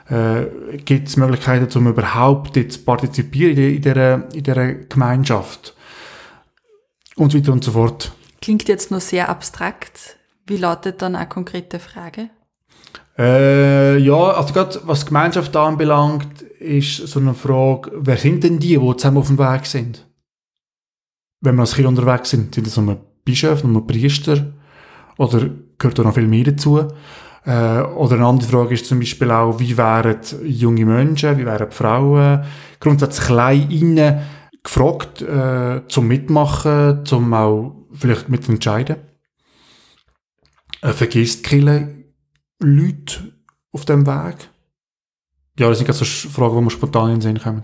Äh, 0.08 0.78
Gibt 0.84 1.08
es 1.08 1.16
Möglichkeiten, 1.16 1.76
um 1.78 1.86
überhaupt 1.86 2.54
zu 2.54 2.78
partizipieren 2.80 3.56
in 3.56 3.82
dieser, 3.82 4.34
in 4.34 4.42
dieser 4.42 4.74
Gemeinschaft? 4.74 5.74
Und 7.16 7.34
weiter 7.34 7.52
und 7.52 7.64
so 7.64 7.72
fort. 7.72 8.12
Klingt 8.40 8.68
jetzt 8.68 8.90
nur 8.90 9.00
sehr 9.00 9.28
abstrakt. 9.28 10.16
Wie 10.46 10.56
lautet 10.56 11.02
dann 11.02 11.14
eine 11.14 11.28
konkrete 11.28 11.78
Frage? 11.78 12.30
Äh, 13.18 13.98
ja, 13.98 14.14
also 14.14 14.54
gerade 14.54 14.80
was 14.84 15.04
Gemeinschaft 15.04 15.54
anbelangt, 15.56 16.42
ist 16.60 17.08
so 17.08 17.18
eine 17.18 17.34
Frage, 17.34 17.90
wer 17.94 18.16
sind 18.16 18.44
denn 18.44 18.58
die, 18.58 18.78
die 18.78 18.96
zusammen 18.96 19.18
auf 19.18 19.26
dem 19.26 19.38
Weg 19.38 19.66
sind? 19.66 20.07
Wenn 21.40 21.54
wir 21.54 21.62
als 21.62 21.74
Kind 21.74 21.88
unterwegs 21.88 22.30
sind, 22.30 22.54
sind 22.54 22.66
das 22.66 22.76
nur 22.76 22.98
Bischöfe, 23.24 23.66
nur 23.68 23.86
Priester 23.86 24.52
oder 25.16 25.50
gehört 25.78 25.98
da 25.98 26.02
noch 26.02 26.14
viel 26.14 26.26
mehr 26.26 26.44
dazu? 26.44 26.78
Äh, 27.44 27.80
oder 27.80 28.16
eine 28.16 28.26
andere 28.26 28.48
Frage 28.48 28.74
ist 28.74 28.86
zum 28.86 28.98
Beispiel 28.98 29.30
auch, 29.30 29.58
wie 29.58 29.76
wären 29.76 30.18
junge 30.44 30.84
Menschen, 30.84 31.38
wie 31.38 31.46
wären 31.46 31.70
Frauen 31.70 32.44
grundsätzlich 32.80 33.26
klein 33.26 34.20
gefragt, 34.62 35.22
äh, 35.22 35.82
zum 35.88 36.08
Mitmachen, 36.08 37.04
zum 37.04 37.32
auch 37.32 37.86
vielleicht 37.92 38.28
mitentscheiden? 38.28 38.96
Äh, 40.82 40.92
vergisst 40.92 41.44
Kille 41.44 42.04
Leute 42.60 43.32
auf 43.72 43.84
dem 43.84 44.06
Weg? 44.06 44.48
Ja, 45.58 45.68
das 45.68 45.78
sind 45.78 45.86
gerade 45.86 45.98
so 45.98 46.04
Fragen, 46.04 46.56
die 46.56 46.62
mir 46.62 46.70
spontan 46.70 47.10
in 47.10 47.16
den 47.16 47.20
Sinn 47.20 47.40
kommen. 47.40 47.62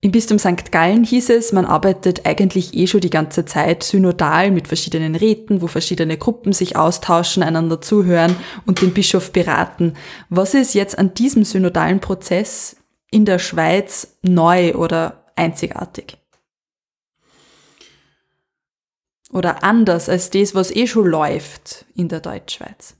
Im 0.00 0.12
Bistum 0.12 0.38
St. 0.38 0.70
Gallen 0.70 1.02
hieß 1.02 1.30
es, 1.30 1.50
man 1.50 1.64
arbeitet 1.64 2.24
eigentlich 2.24 2.72
eh 2.74 2.86
schon 2.86 3.00
die 3.00 3.10
ganze 3.10 3.44
Zeit 3.46 3.82
synodal 3.82 4.52
mit 4.52 4.68
verschiedenen 4.68 5.16
Räten, 5.16 5.60
wo 5.60 5.66
verschiedene 5.66 6.16
Gruppen 6.16 6.52
sich 6.52 6.76
austauschen, 6.76 7.42
einander 7.42 7.80
zuhören 7.80 8.36
und 8.64 8.80
den 8.80 8.94
Bischof 8.94 9.32
beraten. 9.32 9.94
Was 10.28 10.54
ist 10.54 10.74
jetzt 10.74 10.96
an 10.96 11.14
diesem 11.14 11.44
synodalen 11.44 11.98
Prozess 11.98 12.76
in 13.10 13.24
der 13.24 13.40
Schweiz 13.40 14.18
neu 14.22 14.74
oder 14.74 15.24
einzigartig? 15.34 16.16
Oder 19.32 19.64
anders 19.64 20.08
als 20.08 20.30
das, 20.30 20.54
was 20.54 20.70
eh 20.70 20.86
schon 20.86 21.08
läuft 21.08 21.86
in 21.96 22.08
der 22.08 22.20
Deutschschweiz? 22.20 22.94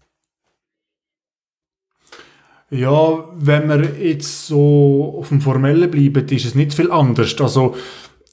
Ja, 2.71 3.25
wenn 3.35 3.69
wir 3.69 3.99
jetzt 3.99 4.47
so 4.47 5.17
auf 5.19 5.29
dem 5.29 5.41
Formellen 5.41 5.91
bleiben, 5.91 6.29
ist 6.29 6.45
es 6.45 6.55
nicht 6.55 6.75
viel 6.75 6.91
anders. 6.91 7.35
Also, 7.41 7.75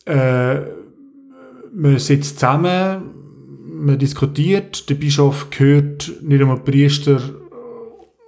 äh, 0.05 0.55
man 1.73 1.99
sitzt 1.99 2.39
zusammen, 2.39 3.03
man 3.65 3.97
diskutiert, 3.99 4.89
der 4.89 4.95
Bischof 4.95 5.49
gehört 5.49 6.11
nicht 6.21 6.41
einmal 6.41 6.59
Priester 6.59 7.21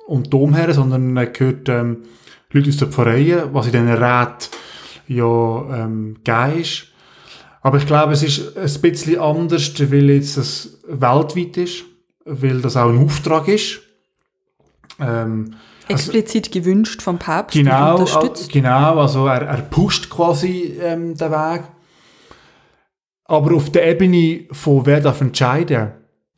und 0.08 0.34
Domherren, 0.34 0.74
sondern 0.74 1.18
er 1.18 1.28
gehört 1.28 1.68
ähm, 1.70 2.04
Leute 2.52 2.70
aus 2.70 2.78
der 2.78 2.88
Pfarrei, 2.88 3.44
was 3.52 3.68
in 3.68 3.72
diesen 3.74 3.90
Räten 3.90 4.50
ja 5.08 5.84
ähm, 5.84 6.18
gegeben 6.24 6.62
ist. 6.62 6.88
Aber 7.62 7.78
ich 7.78 7.86
glaube, 7.86 8.14
es 8.14 8.24
ist 8.24 8.58
ein 8.58 8.82
bisschen 8.82 9.20
anders, 9.20 9.74
weil 9.92 10.10
jetzt 10.10 10.38
es 10.38 10.80
weltweit 10.88 11.58
ist, 11.58 11.84
weil 12.24 12.62
das 12.62 12.78
auch 12.78 12.90
ein 12.90 13.04
Auftrag 13.04 13.48
ist. 13.50 13.82
Ähm, 15.00 15.56
Explizit 15.90 16.48
also, 16.48 16.60
gewünscht 16.60 17.02
vom 17.02 17.18
Papst 17.18 17.58
genau, 17.58 17.98
unterstützt. 17.98 18.52
Genau, 18.52 19.00
also 19.00 19.28
er, 19.28 19.42
er 19.44 19.62
pusht 19.64 20.10
quasi 20.10 20.78
ähm, 20.82 21.16
den 21.16 21.32
Weg. 21.32 21.64
Aber 23.26 23.56
auf 23.56 23.70
der 23.70 23.88
Ebene 23.88 24.46
von 24.52 24.86
wer 24.86 25.02
darf 25.02 25.22
entscheiden, 25.22 25.92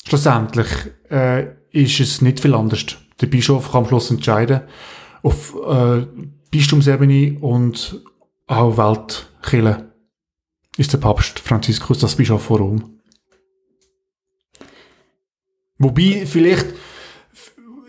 schlussendlich 0.07 0.67
äh, 1.09 1.47
ist 1.71 1.99
es 1.99 2.21
nicht 2.21 2.39
viel 2.39 2.55
anders. 2.55 2.97
Der 3.21 3.27
Bischof 3.27 3.71
kann 3.71 3.83
am 3.83 3.87
Schluss 3.87 4.09
entscheiden. 4.09 4.61
Auf 5.21 5.55
äh, 5.67 6.05
Bistumsebene 6.49 7.37
und 7.39 8.01
auch 8.47 8.77
Weltkirche 8.77 9.91
ist 10.77 10.93
der 10.93 10.97
Papst 10.97 11.39
Franziskus 11.39 11.99
das 11.99 12.15
Bischof 12.15 12.43
von 12.43 12.57
Rom. 12.57 12.99
Wobei 15.77 16.25
vielleicht 16.25 16.67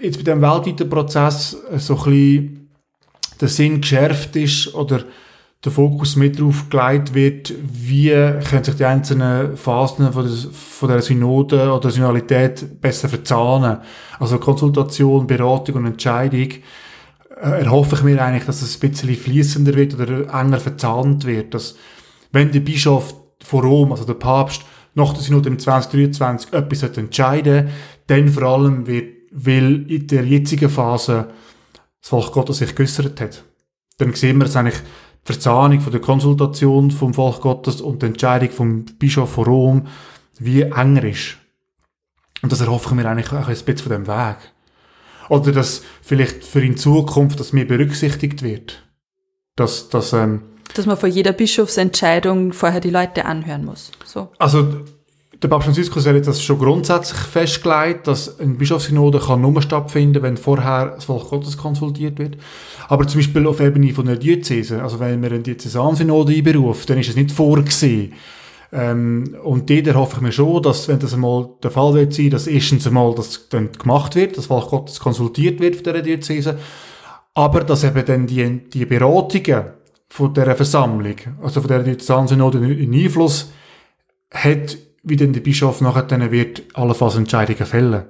jetzt 0.01 0.19
bei 0.19 0.25
dem 0.25 0.41
weltweiten 0.41 0.89
Prozess 0.89 1.57
so 1.77 1.97
ein 1.97 2.05
bisschen 2.05 2.71
der 3.41 3.49
Sinn 3.49 3.81
geschärft 3.81 4.37
ist 4.37 4.75
oder 4.75 5.05
der 5.65 5.73
Fokus 5.73 6.17
mit 6.17 6.39
darauf 6.39 6.71
gelegt 6.71 7.15
wird, 7.15 7.53
wie 7.63 8.09
können 8.09 8.65
sich 8.65 8.77
die 8.77 8.85
einzelnen 8.85 9.57
Phasen 9.59 10.11
von 10.13 10.89
der, 10.89 11.03
Synode 11.03 11.71
oder 11.71 11.91
Synodalität 11.91 12.81
besser 12.81 13.11
verzahnen. 13.11 13.79
Also 14.19 14.39
Konsultation, 14.39 15.27
Beratung 15.27 15.77
und 15.77 15.87
Entscheidung 15.87 16.49
äh, 17.43 17.63
erhoffe 17.63 17.97
ich 17.97 18.03
mir 18.03 18.23
eigentlich, 18.23 18.47
dass 18.47 18.63
es 18.63 18.83
ein 18.83 18.91
bisschen 18.91 19.15
fließender 19.15 19.75
wird 19.75 19.95
oder 19.95 20.33
enger 20.33 20.61
verzahnt 20.61 21.27
wird. 21.27 21.53
Dass, 21.53 21.77
wenn 22.33 22.53
der 22.53 22.61
Bischof 22.61 23.15
von 23.43 23.61
Rom, 23.61 23.93
also 23.93 24.05
der 24.05 24.15
Papst, 24.15 24.63
nach 24.95 25.13
der 25.13 25.23
Synode 25.23 25.51
im 25.51 25.59
2023 25.59 26.53
etwas 26.53 26.83
entscheiden 26.97 27.69
dann 28.07 28.29
vor 28.29 28.43
allem 28.43 28.89
wird 28.89 29.20
weil 29.31 29.91
in 29.91 30.07
der 30.07 30.25
jetzigen 30.25 30.69
Phase 30.69 31.29
das 32.01 32.09
Volk 32.09 32.33
Gottes 32.33 32.59
sich 32.59 32.75
geäussert 32.75 33.21
hat. 33.21 33.45
Dann 33.99 34.15
sehen 34.15 34.39
wir 34.39 34.47
es 34.47 34.57
eigentlich 34.57 34.79
die 34.79 35.33
Verzahnung 35.33 35.81
von 35.81 35.93
der 35.93 36.01
Konsultation 36.01 36.91
vom 36.91 37.15
Volk 37.15 37.43
Gottes 37.43 37.81
und 37.81 38.03
die 38.03 38.07
Entscheidung 38.07 38.51
vom 38.51 38.85
Bischof 38.99 39.31
von 39.33 39.45
Rom, 39.45 39.87
wie 40.39 40.63
enger 40.63 41.05
ist. 41.05 41.37
Und 42.43 42.51
das 42.51 42.61
erhoffe 42.61 42.89
ich 42.89 42.95
mir 42.95 43.09
eigentlich 43.09 43.31
auch 43.33 43.49
ein 43.49 43.55
bisschen 43.55 43.79
von 43.79 43.93
dem 43.93 44.07
Weg. 44.07 44.37
Oder 45.29 45.53
dass 45.53 45.83
vielleicht 46.03 46.45
für 46.45 46.65
in 46.65 46.77
Zukunft 46.77 47.39
das 47.39 47.53
mehr 47.53 47.67
berücksichtigt 47.67 48.43
wird. 48.43 48.83
Dass, 49.55 49.89
dass, 49.91 50.13
ähm, 50.13 50.43
dass 50.75 50.87
man 50.87 50.97
vor 50.97 51.09
jeder 51.09 51.33
Bischofsentscheidung 51.33 52.53
vorher 52.53 52.81
die 52.81 52.91
Leute 52.91 53.27
anhören 53.27 53.65
muss. 53.65 53.93
So. 54.05 54.33
Also 54.39 54.85
der 55.43 55.49
Papst 55.49 55.65
Franziskus 55.65 56.07
hat 56.07 56.27
das 56.27 56.43
schon 56.43 56.59
grundsätzlich 56.59 57.19
festgelegt, 57.19 58.07
dass 58.07 58.39
ein 58.41 58.59
Bischofssynode 58.59 59.21
kann 59.21 59.41
nur 59.41 59.63
stattfinden, 59.63 60.23
wenn 60.23 60.37
vorher 60.37 60.93
das 60.97 61.05
Volk 61.05 61.31
Gottes 61.31 61.57
konsultiert 61.57 62.19
wird. 62.19 62.37
Aber 62.89 63.07
zum 63.07 63.21
Beispiel 63.21 63.47
auf 63.47 63.61
Ebene 63.61 63.95
von 63.95 64.05
der 64.05 64.17
Diözese, 64.17 64.83
also 64.83 65.01
wenn 65.01 65.21
man 65.21 65.33
eine 65.33 65.41
Diözesansynode 65.41 66.35
einberuft, 66.35 66.91
dann 66.91 66.99
ist 66.99 67.09
es 67.09 67.17
nicht 67.17 67.33
vorgesehen. 67.33 68.13
Ähm, 68.73 69.35
und 69.43 69.71
dort 69.71 69.95
hoffe 69.95 70.17
ich 70.17 70.23
mir 70.23 70.33
schon, 70.33 70.63
dass, 70.63 70.89
wenn 70.89 70.99
das 70.99 71.15
einmal 71.15 71.49
der 71.63 71.71
Fall 71.71 71.95
wird 71.95 72.13
sein, 72.13 72.31
dass 72.31 72.47
erstens 72.47 72.87
einmal 72.87 73.15
das 73.15 73.49
dann 73.49 73.73
gemacht 73.73 74.17
wird, 74.17 74.37
das 74.37 74.47
Volk 74.47 74.69
Gottes 74.69 75.01
konsultiert 75.01 75.59
wird 75.59 75.77
von 75.77 75.85
dieser 75.85 76.03
Diözese, 76.03 76.59
aber 77.35 77.65
dass 77.65 77.83
eben 77.83 78.05
dann 78.05 78.27
die, 78.27 78.69
die 78.69 78.85
Beratungen 78.85 79.71
von 80.09 80.35
dieser 80.35 80.55
Versammlung, 80.55 81.17
also 81.43 81.63
von 81.63 81.69
dieser 81.69 81.83
Diözesansynode 81.83 82.59
einen 82.59 82.93
Einfluss 82.93 83.51
hat 84.33 84.77
wie 85.03 85.17
denn 85.17 85.33
der 85.33 85.41
Bischof 85.41 85.81
nachher 85.81 86.03
dann 86.03 86.31
wird 86.31 86.65
allenfalls 86.75 87.17
Entscheidungen 87.17 87.67
fällen. 87.67 88.05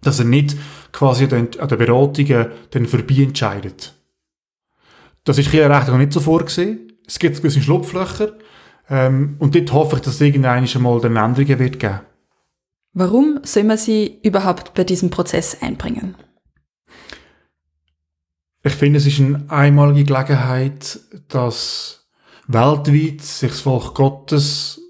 Dass 0.00 0.18
er 0.18 0.24
nicht 0.24 0.56
quasi 0.92 1.24
an 1.24 1.48
den 1.48 1.78
Beratungen 1.78 2.46
dann 2.70 2.86
vorbei 2.86 3.22
entscheidet. 3.22 3.94
Das 5.24 5.38
ist 5.38 5.50
hier 5.50 5.70
recht 5.70 5.88
noch 5.88 5.98
nicht 5.98 6.12
so 6.12 6.20
vorgesehen. 6.20 6.92
Es 7.06 7.18
gibt 7.18 7.36
gewisse 7.36 7.62
Schlupflöcher. 7.62 8.32
Ähm, 8.88 9.36
und 9.38 9.54
dort 9.54 9.72
hoffe 9.72 9.96
ich, 9.96 10.02
dass 10.02 10.14
es 10.14 10.20
irgendwann 10.20 10.66
einmal 10.66 11.00
dann 11.00 11.16
Änderungen 11.16 11.58
wird 11.58 11.78
geben. 11.78 12.00
Warum 12.92 13.40
soll 13.42 13.64
man 13.64 13.78
sie 13.78 14.18
überhaupt 14.22 14.74
bei 14.74 14.84
diesem 14.84 15.10
Prozess 15.10 15.62
einbringen? 15.62 16.14
Ich 18.64 18.74
finde, 18.74 18.98
es 18.98 19.06
ist 19.06 19.18
eine 19.18 19.44
einmalige 19.48 20.04
Gelegenheit, 20.04 21.00
dass 21.28 22.06
weltweit 22.46 23.22
sich 23.22 23.50
das 23.50 23.60
Volk 23.60 23.94
Gottes 23.94 24.81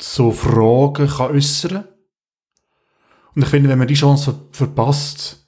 so 0.00 0.30
Fragen 0.30 1.08
kann 1.08 1.30
äußern 1.32 1.84
Und 3.34 3.42
ich 3.42 3.48
finde, 3.48 3.68
wenn 3.68 3.78
man 3.78 3.88
die 3.88 3.94
Chance 3.94 4.48
verpasst, 4.52 5.46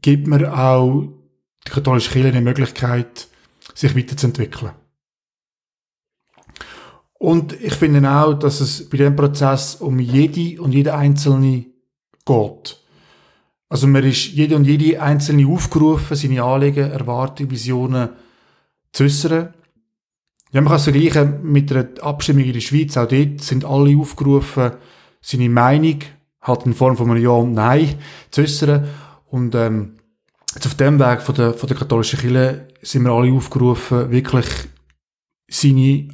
gibt 0.00 0.26
man 0.26 0.44
auch 0.46 1.08
die 1.66 1.70
katholische 1.70 2.10
Kirche 2.10 2.28
eine 2.28 2.40
Möglichkeit, 2.40 3.28
sich 3.74 3.96
weiterzuentwickeln. 3.96 4.72
Und 7.18 7.52
ich 7.60 7.74
finde 7.74 8.08
auch, 8.10 8.34
dass 8.34 8.60
es 8.60 8.88
bei 8.88 8.96
diesem 8.96 9.16
Prozess 9.16 9.76
um 9.76 9.98
jede 9.98 10.62
und 10.62 10.72
jede 10.72 10.94
Einzelne 10.94 11.66
geht. 12.24 12.80
Also 13.68 13.86
man 13.86 14.04
ist 14.04 14.28
jede 14.28 14.56
und 14.56 14.64
jede 14.66 15.02
Einzelne 15.02 15.46
aufgerufen, 15.46 16.16
seine 16.16 16.42
Anliegen, 16.42 16.90
Erwartungen, 16.90 17.50
Visionen 17.50 18.10
zu 18.92 19.04
äußern. 19.04 19.52
Ja, 20.52 20.60
man 20.60 20.68
kann 20.68 20.76
es 20.76 20.84
vergleichen 20.84 21.40
mit 21.42 21.70
einer 21.70 21.88
Abstimmung 22.00 22.44
in 22.44 22.52
der 22.52 22.60
Schweiz. 22.60 22.96
Auch 22.96 23.06
dort 23.06 23.40
sind 23.42 23.64
alle 23.64 23.96
aufgerufen, 23.96 24.72
seine 25.20 25.48
Meinung, 25.48 25.98
halt 26.40 26.66
in 26.66 26.74
Form 26.74 26.96
von 26.96 27.10
einem 27.10 27.22
Ja 27.22 27.30
und 27.30 27.52
Nein, 27.52 27.96
zu 28.30 28.42
äußern. 28.42 28.88
Und 29.26 29.54
ähm, 29.54 29.96
jetzt 30.54 30.66
auf 30.66 30.74
dem 30.74 30.98
Weg 30.98 31.20
von 31.20 31.34
der, 31.34 31.52
von 31.52 31.68
der 31.68 31.76
katholischen 31.76 32.18
Kirche 32.18 32.68
sind 32.80 33.02
wir 33.02 33.12
alle 33.12 33.32
aufgerufen, 33.32 34.10
wirklich 34.10 34.46
seine 35.48 36.08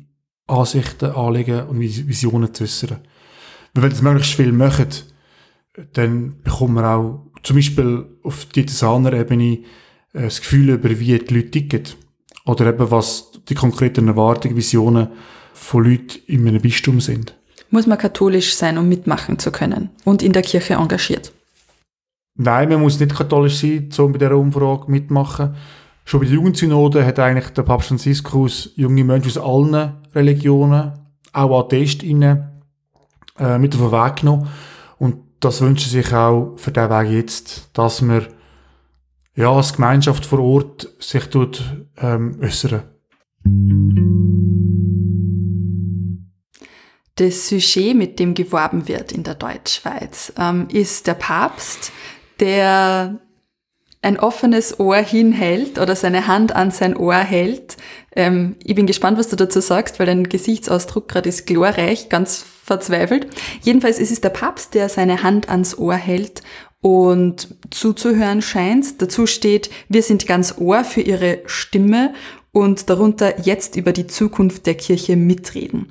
Ansichten, 0.46 1.12
Anliegen 1.12 1.66
und 1.68 1.80
Visionen 1.80 2.52
zu 2.52 2.64
äußern. 2.64 2.98
Weil 3.74 3.82
wenn 3.82 3.90
das 3.90 4.02
möglichst 4.02 4.34
viel 4.34 4.52
machen, 4.52 4.88
dann 5.92 6.40
bekommen 6.42 6.74
wir 6.74 6.88
auch 6.88 7.26
zum 7.42 7.56
Beispiel 7.56 8.06
auf 8.22 8.46
dieser 8.46 9.12
Ebene 9.12 9.58
äh, 10.12 10.22
das 10.22 10.40
Gefühl 10.40 10.70
über, 10.70 10.90
wie 10.90 11.18
die 11.18 11.34
Leute 11.34 11.50
ticken. 11.50 11.82
Oder 12.46 12.66
eben, 12.66 12.90
was 12.90 13.33
die 13.48 13.54
konkreten 13.54 14.08
Erwartungen, 14.08 14.56
Visionen 14.56 15.08
von 15.52 15.84
Leuten 15.84 16.18
in 16.26 16.46
einem 16.46 16.60
Bistum 16.60 17.00
sind. 17.00 17.36
Muss 17.70 17.86
man 17.86 17.98
katholisch 17.98 18.54
sein, 18.54 18.78
um 18.78 18.88
mitmachen 18.88 19.38
zu 19.38 19.50
können 19.50 19.90
und 20.04 20.22
in 20.22 20.32
der 20.32 20.42
Kirche 20.42 20.74
engagiert? 20.74 21.32
Nein, 22.36 22.68
man 22.68 22.80
muss 22.80 22.98
nicht 22.98 23.14
katholisch 23.14 23.60
sein, 23.60 23.88
um 23.98 24.12
bei 24.12 24.18
dieser 24.18 24.36
Umfrage 24.36 24.90
mitmachen. 24.90 25.54
Schon 26.04 26.20
bei 26.20 26.26
der 26.26 26.34
Jugendsynode 26.34 27.06
hat 27.06 27.18
eigentlich 27.18 27.50
der 27.50 27.62
Papst 27.62 27.88
Franziskus 27.88 28.72
junge 28.76 29.04
Menschen 29.04 29.30
aus 29.30 29.38
allen 29.38 29.94
Religionen, 30.14 30.92
auch 31.32 31.60
AtheistInnen, 31.60 32.50
äh, 33.38 33.58
mit 33.58 33.74
auf 33.74 33.80
den 33.80 33.92
Weg 33.92 34.16
genommen. 34.16 34.48
Und 34.98 35.16
das 35.40 35.60
wünschen 35.60 35.90
sich 35.90 36.12
auch 36.12 36.54
für 36.56 36.72
den 36.72 36.90
Weg 36.90 37.10
jetzt, 37.10 37.70
dass 37.72 38.02
man 38.02 38.26
ja, 39.36 39.50
als 39.50 39.74
Gemeinschaft 39.74 40.26
vor 40.26 40.38
Ort 40.38 40.88
sich 41.00 41.24
tut, 41.26 41.62
ähm, 41.98 42.38
äußern. 42.40 42.82
Das 47.16 47.48
Sujet, 47.48 47.94
mit 47.94 48.18
dem 48.18 48.34
geworben 48.34 48.88
wird 48.88 49.12
in 49.12 49.22
der 49.22 49.36
Deutschschweiz, 49.36 50.32
ähm, 50.36 50.66
ist 50.72 51.06
der 51.06 51.14
Papst, 51.14 51.92
der 52.40 53.20
ein 54.02 54.18
offenes 54.18 54.78
Ohr 54.80 54.96
hinhält 54.96 55.78
oder 55.78 55.96
seine 55.96 56.26
Hand 56.26 56.54
an 56.54 56.70
sein 56.70 56.96
Ohr 56.96 57.14
hält. 57.14 57.76
Ähm, 58.14 58.56
ich 58.62 58.74
bin 58.74 58.86
gespannt, 58.86 59.16
was 59.16 59.28
du 59.28 59.36
dazu 59.36 59.60
sagst, 59.60 59.98
weil 59.98 60.06
dein 60.06 60.28
Gesichtsausdruck 60.28 61.08
gerade 61.08 61.28
ist 61.28 61.46
glorreich, 61.46 62.08
ganz 62.08 62.44
verzweifelt. 62.64 63.28
Jedenfalls 63.62 63.98
ist 63.98 64.10
es 64.10 64.20
der 64.20 64.30
Papst, 64.30 64.74
der 64.74 64.88
seine 64.88 65.22
Hand 65.22 65.48
ans 65.48 65.78
Ohr 65.78 65.94
hält 65.94 66.42
und 66.80 67.48
zuzuhören 67.70 68.42
scheint. 68.42 69.00
Dazu 69.00 69.26
steht, 69.26 69.70
wir 69.88 70.02
sind 70.02 70.26
ganz 70.26 70.56
Ohr 70.58 70.84
für 70.84 71.00
ihre 71.00 71.42
Stimme 71.46 72.12
und 72.54 72.88
darunter 72.88 73.40
jetzt 73.40 73.76
über 73.76 73.92
die 73.92 74.06
Zukunft 74.06 74.64
der 74.64 74.74
Kirche 74.74 75.16
mitreden. 75.16 75.88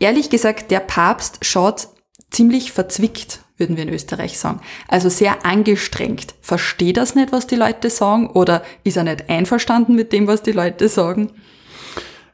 Ehrlich 0.00 0.30
gesagt, 0.30 0.72
der 0.72 0.80
Papst 0.80 1.44
schaut 1.44 1.88
ziemlich 2.30 2.72
verzwickt 2.72 3.40
würden 3.58 3.76
wir 3.76 3.84
in 3.84 3.92
Österreich 3.92 4.38
sagen. 4.38 4.60
Also 4.88 5.08
sehr 5.08 5.46
angestrengt. 5.46 6.34
Versteht 6.40 6.96
das 6.96 7.14
nicht, 7.14 7.32
was 7.32 7.46
die 7.46 7.56
Leute 7.56 7.90
sagen? 7.90 8.28
Oder 8.28 8.62
ist 8.84 8.96
er 8.96 9.04
nicht 9.04 9.28
einverstanden 9.30 9.94
mit 9.94 10.12
dem, 10.12 10.26
was 10.26 10.42
die 10.42 10.52
Leute 10.52 10.88
sagen? 10.88 11.30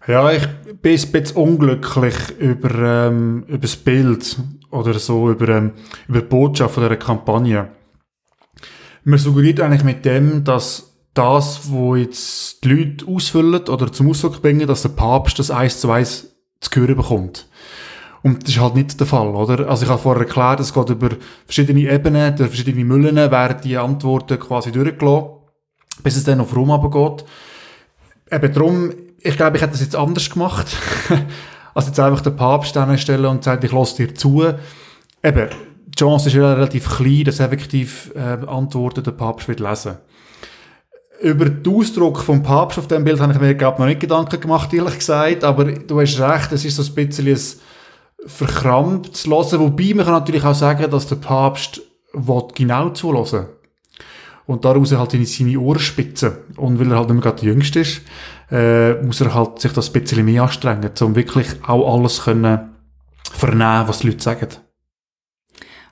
Ja, 0.07 0.33
ich 0.33 0.43
bin 0.83 0.99
ein 0.99 1.13
bisschen 1.13 1.37
unglücklich 1.37 2.15
über, 2.39 3.07
ähm, 3.07 3.45
über 3.47 3.59
das 3.59 3.77
Bild 3.77 4.37
oder 4.71 4.95
so, 4.95 5.31
über, 5.31 5.49
ähm, 5.49 5.73
über 6.09 6.21
die 6.21 6.27
Botschaft 6.27 6.77
dieser 6.77 6.97
Kampagne. 6.97 7.69
Man 9.05 9.19
suggeriert 9.19 9.61
eigentlich 9.61 9.85
mit 9.85 10.05
dem, 10.05 10.43
dass 10.43 10.92
das, 11.15 11.71
wo 11.71 11.95
jetzt 11.95 12.65
die 12.65 12.69
Leute 12.69 13.07
ausfüllen 13.07 13.69
oder 13.69 13.93
zum 13.93 14.09
Ausdruck 14.09 14.41
bringen, 14.41 14.67
dass 14.67 14.83
der 14.83 14.91
Papst 14.91 15.39
das 15.39 15.51
eins 15.51 15.81
zu 15.81 15.91
eins 15.91 16.29
zu 16.61 16.71
hören 16.81 16.97
bekommt. 16.97 17.47
Und 18.23 18.45
das 18.45 18.51
ist 18.51 18.61
halt 18.61 18.77
nicht 18.77 18.99
der 18.99 19.07
Fall, 19.07 19.29
oder? 19.29 19.69
Also 19.69 19.85
ich 19.85 19.91
habe 19.91 20.01
vorher 20.01 20.23
erklärt, 20.23 20.61
es 20.61 20.73
geht 20.73 20.89
über 20.89 21.11
verschiedene 21.45 21.93
Ebenen, 21.93 22.37
durch 22.37 22.51
verschiedene 22.51 22.85
Müllen 22.85 23.17
werden 23.17 23.61
die 23.65 23.77
Antworten 23.77 24.39
quasi 24.39 24.71
durchgelassen, 24.71 25.31
bis 26.05 26.17
es 26.17 26.25
dann 26.25 26.41
auf 26.41 26.55
Rom 26.55 26.71
geht. 26.91 27.25
Eben 28.31 28.53
darum, 28.53 28.93
ich 29.19 29.37
glaube, 29.37 29.57
ich 29.57 29.63
hätte 29.63 29.73
das 29.73 29.81
jetzt 29.81 29.97
anders 29.97 30.31
gemacht, 30.31 30.69
als 31.75 31.87
jetzt 31.87 31.99
einfach 31.99 32.21
den 32.21 32.37
Papst 32.37 32.77
stellen 32.97 33.27
und 33.27 33.45
sagen, 33.45 33.67
ich 33.67 33.73
lasse 33.73 34.07
dir 34.07 34.15
zu. 34.15 34.45
Eben, 35.23 35.49
die 35.87 35.99
Chance 35.99 36.29
ist 36.29 36.35
ja 36.35 36.55
relativ 36.55 36.89
klein, 36.89 37.25
dass 37.25 37.41
effektiv 37.41 38.13
äh, 38.15 38.47
Antworten 38.47 39.03
der 39.03 39.11
Papst 39.11 39.49
wird 39.49 39.61
lesen 39.61 39.97
über 41.23 41.49
den 41.49 41.75
Ausdruck 41.75 42.19
vom 42.21 42.43
Papst 42.43 42.79
auf 42.79 42.89
dem 42.89 43.05
Bild 43.05 43.21
habe 43.21 43.33
ich 43.33 43.41
mir, 43.41 43.55
glaube 43.55 43.81
noch 43.81 43.87
nicht 43.87 44.01
Gedanken 44.01 44.41
gemacht, 44.41 44.73
ehrlich 44.75 44.99
gesagt, 44.99 45.45
aber 45.45 45.65
du 45.65 46.01
hast 46.01 46.19
recht, 46.19 46.53
es 46.53 46.65
ist 46.65 46.77
so 46.77 46.83
ein 46.83 46.95
bisschen 46.95 47.29
ein 47.29 47.41
verkrampft 48.27 49.17
zu 49.17 49.31
hören. 49.31 49.61
Wobei 49.61 49.95
man 49.95 50.05
kann 50.05 50.15
natürlich 50.15 50.45
auch 50.45 50.55
sagen, 50.55 50.91
dass 50.91 51.07
der 51.07 51.17
Papst 51.17 51.81
genau 52.55 52.91
zuhören 52.91 53.47
und 54.47 54.65
daraus 54.65 54.93
halt 54.93 55.15
in 55.15 55.25
seine 55.25 55.59
Ohren 55.59 55.79
spitzen. 55.79 56.33
Und 56.57 56.79
weil 56.79 56.91
er 56.91 56.99
halt 56.99 57.09
nicht 57.09 57.15
mehr 57.15 57.23
gerade 57.23 57.41
der 57.41 57.53
Jüngste 57.53 57.81
ist, 57.81 58.03
äh, 58.51 58.95
muss 59.03 59.21
er 59.21 59.35
halt 59.35 59.61
sich 59.61 59.73
das 59.73 59.89
ein 59.89 60.01
bisschen 60.01 60.25
mehr 60.25 60.43
anstrengen, 60.43 60.91
um 61.01 61.15
wirklich 61.15 61.49
auch 61.67 61.95
alles 61.95 62.25
können 62.25 62.73
vernehmen, 63.33 63.89
was 63.89 64.01
die 64.01 64.09
Leute 64.09 64.23
sagen. 64.23 64.49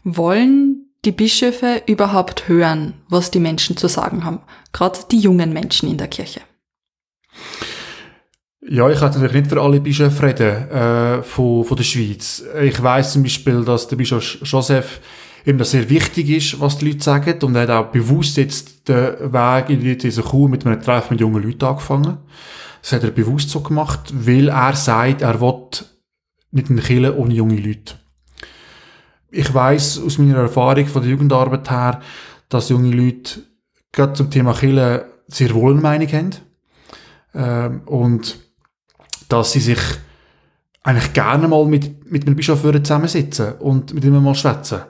Wollen 0.05 0.80
die 1.05 1.13
Bischöfe 1.13 1.83
überhaupt 1.87 2.49
hören, 2.49 2.95
was 3.09 3.31
die 3.31 3.41
Menschen 3.41 3.77
zu 3.77 3.89
sagen 3.89 4.25
haben? 4.25 4.41
Gerade 4.73 5.01
die 5.11 5.19
jungen 5.19 5.53
Menschen 5.53 5.89
in 5.91 5.99
der 5.99 6.09
Kirche. 6.09 6.41
Ja, 8.63 8.89
ich 8.91 8.99
kann 8.99 9.11
natürlich 9.11 9.33
nicht 9.33 9.49
für 9.49 9.61
alle 9.61 9.81
Bischöfe 9.81 10.23
reden 10.23 10.71
äh, 10.71 11.23
von, 11.23 11.65
von 11.65 11.77
der 11.77 11.85
Schweiz. 11.85 12.45
Ich 12.63 12.83
weiß 12.83 13.15
zum 13.15 13.23
Beispiel, 13.23 13.65
dass 13.65 13.89
der 13.89 13.97
Bischof 13.97 14.39
Joseph 14.43 15.01
ihm 15.47 15.57
das 15.57 15.71
sehr 15.71 15.89
wichtig 15.89 16.29
ist, 16.29 16.61
was 16.61 16.79
die 16.79 16.87
Leute 16.87 17.03
sagen 17.03 17.39
und 17.43 17.55
er 17.57 17.63
hat 17.63 17.71
auch 17.71 17.87
bewusst 17.87 18.37
jetzt 18.37 18.87
den 18.89 19.33
Weg 19.33 19.71
in 19.71 19.99
diese 19.99 20.23
Kuh 20.23 20.49
mit 20.49 20.67
einem 20.67 20.81
Treffen 20.81 21.15
mit 21.15 21.21
jungen 21.21 21.43
Leuten 21.43 21.65
angefangen. 21.65 22.19
Das 22.83 22.93
hat 22.93 23.05
er 23.05 23.11
bewusst 23.11 23.51
so 23.51 23.61
gemacht, 23.61 24.13
weil 24.13 24.49
er 24.49 24.75
sagt, 24.75 25.23
er 25.23 25.41
will 25.41 25.69
nicht 26.51 26.71
in 26.71 26.77
der 26.77 26.85
Kirche 26.85 27.17
ohne 27.17 27.35
junge 27.35 27.57
Leute. 27.57 27.95
Ich 29.31 29.53
weiß 29.53 30.03
aus 30.05 30.19
meiner 30.19 30.39
Erfahrung 30.39 30.87
von 30.87 31.03
der 31.03 31.11
Jugendarbeit 31.11 31.71
her, 31.71 32.01
dass 32.49 32.69
junge 32.69 32.91
Leute 32.91 33.41
gerade 33.93 34.13
zum 34.15 34.31
Thema 34.31 34.53
Kirche 34.55 35.07
sehr 35.29 35.55
wohl 35.55 35.73
eine 35.73 35.81
Meinung 35.81 36.09
haben. 36.09 36.31
Ähm, 37.35 37.83
und 37.87 38.39
dass 39.29 39.53
sie 39.53 39.61
sich 39.61 39.79
eigentlich 40.83 41.13
gerne 41.13 41.47
mal 41.47 41.65
mit, 41.67 42.11
mit 42.11 42.27
einem 42.27 42.35
Bischof 42.35 42.63
zusammensitzen 42.63 43.53
und 43.61 43.95
mit 43.95 44.05
ihm 44.05 44.23
mal 44.23 44.35
schwätzen. 44.35 44.81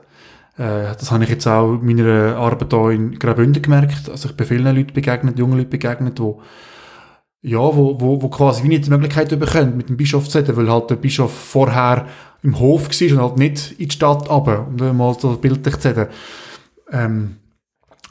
Äh, 0.57 0.95
das 0.99 1.11
habe 1.11 1.25
ich 1.25 1.31
jetzt 1.31 1.47
auch 1.47 1.75
in 1.75 1.85
meiner 1.85 2.37
Arbeit 2.37 2.73
hier 2.73 2.91
in 2.91 3.19
Graubünden 3.19 3.63
gemerkt. 3.63 4.09
Also 4.09 4.31
ich 4.31 4.37
bin 4.37 4.47
vielen 4.47 4.75
Leuten 4.75 4.95
begegnet, 4.95 5.39
jungen 5.39 5.59
Leuten 5.59 5.71
begegnet, 5.71 6.19
wo 6.19 6.41
ja, 7.43 7.59
wo, 7.59 7.99
wo, 7.99 8.21
wo 8.21 8.29
quasi 8.29 8.63
wie 8.65 8.69
nicht 8.69 8.87
die 8.87 8.91
Möglichkeit 8.91 9.31
bekommen, 9.31 9.77
mit 9.77 9.89
dem 9.89 9.97
Bischof 9.97 10.29
zu 10.29 10.39
reden, 10.39 10.57
weil 10.57 10.71
halt 10.71 10.91
der 10.91 10.97
Bischof 10.97 11.33
vorher 11.33 12.07
im 12.43 12.59
Hof 12.59 12.89
war 12.89 13.13
und 13.13 13.19
halt 13.19 13.39
nicht 13.39 13.73
in 13.73 13.89
die 13.89 13.95
Stadt 13.95 14.29
runter, 14.29 14.67
um 14.67 14.97
mal 14.97 15.19
so 15.19 15.37
bildlich 15.37 15.77
zu 15.79 15.89
reden. 15.89 16.09
Ähm, 16.91 17.37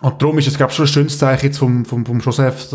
und 0.02 0.22
darum 0.22 0.38
ist 0.38 0.48
es, 0.48 0.58
glaube 0.58 0.72
ich, 0.72 0.78
schon 0.78 0.86
ein 0.86 0.90
schönes 0.90 1.18
Zeichen 1.18 1.48
jetzt 1.48 1.58
vom, 1.58 1.86
vom, 1.86 2.06
vom 2.06 2.20
Joseph, 2.20 2.70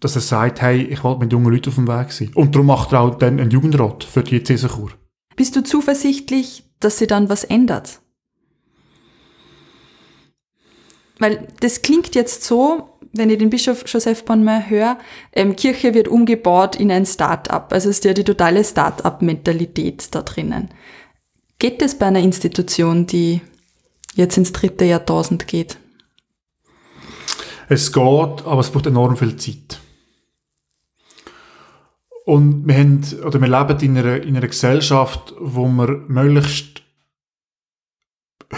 dass 0.00 0.14
er 0.14 0.20
sagt, 0.20 0.62
hey, 0.62 0.82
ich 0.82 1.04
will 1.04 1.16
mit 1.18 1.32
jungen 1.32 1.52
Leuten 1.52 1.68
auf 1.68 1.74
dem 1.74 1.88
Weg 1.88 2.12
sein. 2.12 2.30
Und 2.34 2.54
darum 2.54 2.66
macht 2.66 2.92
er 2.92 3.00
auch 3.00 3.14
dann 3.16 3.40
einen 3.40 3.50
Jugendrat 3.50 4.04
für 4.04 4.22
die 4.22 4.42
Cäsarkur. 4.42 4.90
Bist 5.36 5.56
du 5.56 5.62
zuversichtlich, 5.62 6.64
dass 6.80 6.98
sie 6.98 7.06
dann 7.06 7.28
was 7.28 7.44
ändert? 7.44 8.00
Weil 11.18 11.48
das 11.60 11.82
klingt 11.82 12.14
jetzt 12.14 12.44
so, 12.44 12.93
wenn 13.14 13.30
ich 13.30 13.38
den 13.38 13.50
Bischof 13.50 13.84
Joseph 13.86 14.24
Bonmer 14.24 14.68
höre, 14.68 14.98
ähm, 15.32 15.56
Kirche 15.56 15.94
wird 15.94 16.08
umgebaut 16.08 16.76
in 16.76 16.90
ein 16.90 17.06
Start-up. 17.06 17.72
Also 17.72 17.88
ist 17.88 18.04
ja 18.04 18.12
die 18.12 18.24
totale 18.24 18.64
Start-up-Mentalität 18.64 20.14
da 20.14 20.22
drinnen. 20.22 20.70
Geht 21.58 21.80
das 21.80 21.96
bei 21.96 22.06
einer 22.06 22.20
Institution, 22.20 23.06
die 23.06 23.40
jetzt 24.14 24.36
ins 24.36 24.52
dritte 24.52 24.84
Jahrtausend 24.84 25.46
geht? 25.46 25.78
Es 27.68 27.92
geht, 27.92 28.02
aber 28.02 28.60
es 28.60 28.70
braucht 28.70 28.86
enorm 28.86 29.16
viel 29.16 29.36
Zeit. 29.36 29.80
Und 32.26 32.66
wir 32.66 32.74
haben, 32.74 33.02
oder 33.24 33.40
wir 33.40 33.48
leben 33.48 33.80
in 33.80 33.98
einer, 33.98 34.22
in 34.22 34.36
einer 34.36 34.48
Gesellschaft, 34.48 35.34
wo 35.38 35.66
man 35.66 36.06
möglichst 36.08 36.82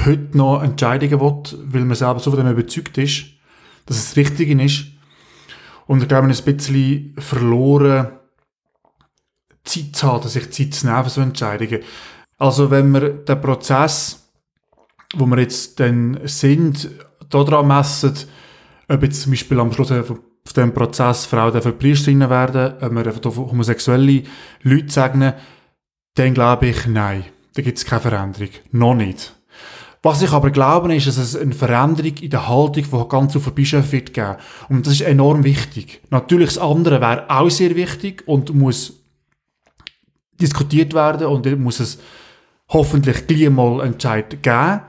heute 0.04 0.36
noch 0.36 0.62
Entscheidungen 0.62 1.20
will, 1.20 1.58
weil 1.72 1.84
man 1.84 1.96
selber 1.96 2.20
so 2.20 2.30
von 2.30 2.40
dem 2.40 2.50
überzeugt 2.50 2.96
ist, 2.98 3.35
dass 3.86 3.96
es 3.96 4.08
das 4.08 4.16
Richtige 4.16 4.62
ist. 4.62 4.86
Und 5.86 6.02
ich 6.02 6.08
glaube, 6.08 6.30
ist 6.30 6.46
ein 6.46 6.56
bisschen 6.56 7.14
verloren, 7.18 8.08
Zeit 9.64 9.96
zu 9.96 10.06
haben, 10.06 10.28
sich 10.28 10.50
Zeit 10.50 10.74
zu 10.74 10.86
nehmen 10.86 11.04
für 11.04 11.10
so 11.10 11.20
Entscheidungen. 11.20 11.80
Also 12.38 12.70
wenn 12.70 12.92
wir 12.92 13.10
den 13.10 13.40
Prozess, 13.40 14.28
wo 15.14 15.26
wir 15.26 15.38
jetzt 15.38 15.80
dann 15.80 16.20
sind, 16.24 16.90
daran 17.28 17.68
messen, 17.68 18.14
ob 18.88 19.02
jetzt 19.02 19.22
zum 19.22 19.32
Beispiel 19.32 19.58
am 19.58 19.72
Schluss 19.72 19.90
auf 19.90 20.12
dem 20.54 20.72
Prozess 20.72 21.26
Frauen 21.26 21.52
dürfen 21.52 21.78
Priesterinnen 21.78 22.30
werden, 22.30 22.74
ob 22.80 22.92
wir 22.92 23.06
einfach 23.06 23.36
homosexuelle 23.36 24.22
Leute 24.62 24.90
segnen, 24.90 25.34
dann 26.14 26.34
glaube 26.34 26.68
ich, 26.68 26.86
nein, 26.86 27.24
da 27.54 27.62
gibt 27.62 27.78
es 27.78 27.84
keine 27.84 28.02
Veränderung. 28.02 28.50
Noch 28.70 28.94
nicht. 28.94 29.35
Was 30.06 30.22
ich 30.22 30.30
aber 30.30 30.52
glaube, 30.52 30.94
ist, 30.94 31.08
dass 31.08 31.16
es 31.16 31.34
eine 31.34 31.52
Veränderung 31.52 32.16
in 32.18 32.30
der 32.30 32.46
Haltung 32.46 32.84
von 32.84 33.08
ganz 33.08 33.34
auf 33.34 33.52
Bischöfen 33.52 33.90
wird 33.90 34.14
geben. 34.14 34.36
Und 34.68 34.86
das 34.86 34.92
ist 34.92 35.00
enorm 35.00 35.42
wichtig. 35.42 36.00
Natürlich 36.10 36.50
das 36.50 36.58
andere 36.58 37.00
wäre 37.00 37.28
auch 37.28 37.50
sehr 37.50 37.74
wichtig 37.74 38.22
und 38.24 38.54
muss 38.54 39.02
diskutiert 40.40 40.94
werden 40.94 41.26
und 41.26 41.58
muss 41.58 41.80
es 41.80 41.98
hoffentlich 42.68 43.26
gleich 43.26 43.50
mal 43.50 43.80
Entscheid 43.80 44.44
geben. 44.44 44.82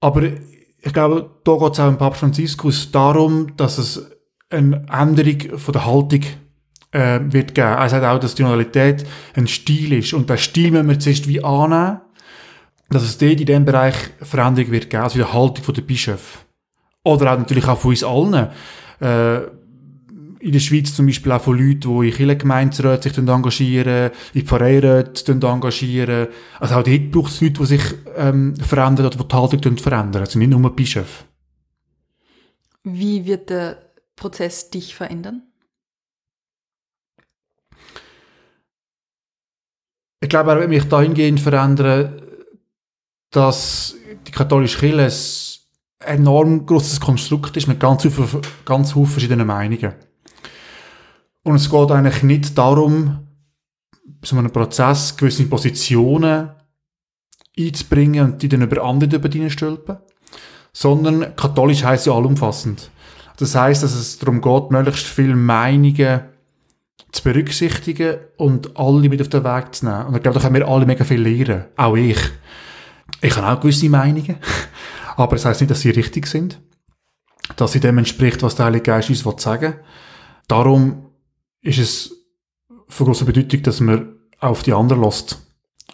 Aber 0.00 0.22
ich 0.24 0.92
glaube, 0.92 1.30
da 1.44 1.56
geht 1.56 1.72
es 1.74 1.78
auch 1.78 1.88
im 1.88 1.98
Papst 1.98 2.18
Franziskus 2.18 2.90
darum, 2.90 3.56
dass 3.56 3.78
es 3.78 4.10
eine 4.50 4.86
Änderung 4.90 5.56
von 5.56 5.72
der 5.72 5.86
Haltung 5.86 6.22
äh, 6.90 7.20
wird 7.28 7.54
geben. 7.54 7.74
Er 7.74 7.88
sagt 7.88 8.04
auch, 8.04 8.18
dass 8.18 8.34
die 8.34 8.42
Tonalität 8.42 9.06
ein 9.36 9.46
Stil 9.46 9.92
ist 9.92 10.14
und 10.14 10.28
der 10.28 10.36
Stil 10.36 10.72
müssen 10.72 10.88
wir 10.88 10.98
zuerst 10.98 11.28
wie 11.28 11.44
annehmen 11.44 12.00
dass 12.90 13.04
es 13.04 13.18
dort 13.18 13.40
in 13.40 13.46
diesem 13.46 13.64
Bereich 13.64 13.94
Veränderung 14.20 14.72
wird 14.72 14.90
geben, 14.90 15.02
also 15.02 15.18
in 15.18 15.24
der 15.24 15.32
Haltung 15.32 15.74
der 15.74 15.82
Bischöfe. 15.82 16.38
Oder 17.04 17.32
auch 17.32 17.38
natürlich 17.38 17.66
auch 17.66 17.78
von 17.78 17.90
uns 17.90 18.04
allen. 18.04 18.48
Äh, 19.00 19.60
in 20.40 20.52
der 20.52 20.60
Schweiz 20.60 20.94
zum 20.94 21.06
Beispiel 21.06 21.32
auch 21.32 21.40
von 21.40 21.58
Leuten, 21.58 22.00
die 22.00 22.08
in 22.08 22.14
Kirchengemeinderäten 22.14 23.12
sich 23.12 23.18
engagieren, 23.18 24.10
in 24.32 24.46
Pfarreiräten 24.46 25.42
engagieren. 25.42 26.28
Also 26.58 26.76
auch 26.76 26.82
dort 26.82 27.10
braucht 27.10 27.32
es 27.32 27.40
Leute, 27.40 27.60
die 27.60 27.66
sich 27.66 27.82
ähm, 28.16 28.56
verändern 28.56 29.06
oder 29.06 29.16
die 29.16 29.28
die 29.28 29.36
Haltung 29.36 29.76
verändern. 29.78 30.22
Also 30.22 30.38
nicht 30.38 30.48
nur 30.48 30.74
Bischöfe. 30.74 31.24
Wie 32.84 33.26
wird 33.26 33.50
der 33.50 33.76
Prozess 34.16 34.70
dich 34.70 34.94
verändern? 34.94 35.42
Ich 40.22 40.28
glaube, 40.28 40.50
er 40.52 40.58
wird 40.60 40.68
mich 40.68 40.84
dahingehend 40.84 41.40
verändern, 41.40 42.22
dass 43.30 43.94
die 44.26 44.32
katholische 44.32 44.78
Kirche 44.78 45.60
ein 46.04 46.20
enorm 46.20 46.66
großes 46.66 47.00
Konstrukt 47.00 47.56
ist 47.56 47.68
mit 47.68 47.78
ganz, 47.78 48.06
ganz 48.64 48.92
vielen 48.92 49.06
verschiedenen 49.06 49.46
Meinungen. 49.46 49.94
Und 51.42 51.56
es 51.56 51.70
geht 51.70 51.90
eigentlich 51.90 52.22
nicht 52.22 52.56
darum, 52.56 53.26
so 54.22 54.36
einem 54.36 54.50
Prozess 54.50 55.16
gewisse 55.16 55.46
Positionen 55.46 56.50
einzubringen 57.58 58.24
und 58.24 58.42
die 58.42 58.48
dann 58.48 58.62
über 58.62 58.82
andere 58.82 59.16
über 59.16 59.50
stülpen, 59.50 59.98
sondern 60.72 61.34
katholisch 61.36 61.84
heißt 61.84 62.06
ja 62.06 62.14
allumfassend. 62.14 62.90
Das 63.38 63.54
heißt, 63.54 63.82
dass 63.82 63.94
es 63.94 64.18
darum 64.18 64.40
geht, 64.40 64.70
möglichst 64.70 65.06
viele 65.06 65.36
Meinungen 65.36 66.20
zu 67.12 67.22
berücksichtigen 67.24 68.18
und 68.36 68.76
alle 68.76 69.08
mit 69.08 69.20
auf 69.20 69.28
den 69.28 69.44
Weg 69.44 69.74
zu 69.74 69.86
nehmen. 69.86 70.06
Und 70.06 70.16
ich 70.16 70.22
glaube, 70.22 70.38
da 70.38 70.44
können 70.44 70.56
wir 70.56 70.68
alle 70.68 70.86
mega 70.86 71.04
viel 71.04 71.20
lernen. 71.20 71.64
Auch 71.76 71.96
ich. 71.96 72.18
Ich 73.20 73.36
habe 73.36 73.48
auch 73.48 73.60
gewisse 73.60 73.88
Meinungen, 73.88 74.36
aber 75.16 75.36
es 75.36 75.42
das 75.42 75.50
heißt 75.50 75.60
nicht, 75.62 75.70
dass 75.70 75.80
sie 75.80 75.90
richtig 75.90 76.26
sind, 76.26 76.60
dass 77.56 77.72
sie 77.72 77.80
dem 77.80 77.98
entspricht, 77.98 78.42
was 78.42 78.54
der 78.54 78.66
Heilige 78.66 78.84
Geist 78.84 79.10
uns 79.10 79.42
sagen 79.42 79.62
will. 79.62 79.80
Darum 80.48 81.06
ist 81.62 81.78
es 81.78 82.12
von 82.88 83.06
großer 83.06 83.24
Bedeutung, 83.24 83.62
dass 83.62 83.80
man 83.80 84.16
auf 84.40 84.62
die 84.62 84.72
anderen 84.72 85.02
lässt 85.02 85.46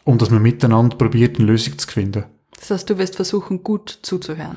und 0.05 0.23
dass 0.23 0.31
man 0.31 0.43
miteinander 0.43 0.97
probiert, 0.97 1.37
eine 1.37 1.47
Lösung 1.47 1.79
zu 1.79 1.89
finden. 1.89 2.25
Das 2.59 2.71
heißt, 2.71 2.89
du 2.89 2.99
wirst 2.99 3.17
versuchen, 3.17 3.63
gut 3.63 3.99
zuzuhören. 4.03 4.57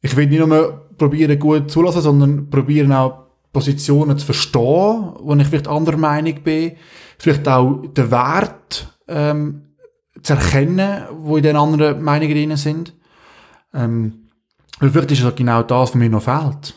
Ich 0.00 0.16
will 0.16 0.26
nicht 0.26 0.38
nur 0.38 0.88
probieren, 0.96 1.38
gut 1.38 1.70
zulassen, 1.70 2.02
sondern 2.02 2.48
probieren 2.48 2.92
auch 2.92 3.26
Positionen 3.52 4.18
zu 4.18 4.26
verstehen, 4.26 5.12
wo 5.20 5.34
ich 5.36 5.46
vielleicht 5.46 5.68
anderer 5.68 5.96
Meinung 5.96 6.42
bin, 6.42 6.76
vielleicht 7.18 7.48
auch 7.48 7.82
den 7.86 8.10
Wert 8.10 8.94
ähm, 9.08 9.67
zu 10.22 10.34
erkennen, 10.34 11.02
wo 11.20 11.36
in 11.36 11.42
den 11.42 11.56
anderen 11.56 12.02
Meinungen 12.02 12.32
drin 12.32 12.56
sind. 12.56 12.92
Ähm, 13.74 14.28
weil 14.80 14.90
vielleicht 14.90 15.12
ist 15.12 15.22
es 15.22 15.34
genau 15.34 15.62
das, 15.62 15.90
was 15.90 15.94
mir 15.94 16.08
noch 16.08 16.22
fehlt. 16.22 16.74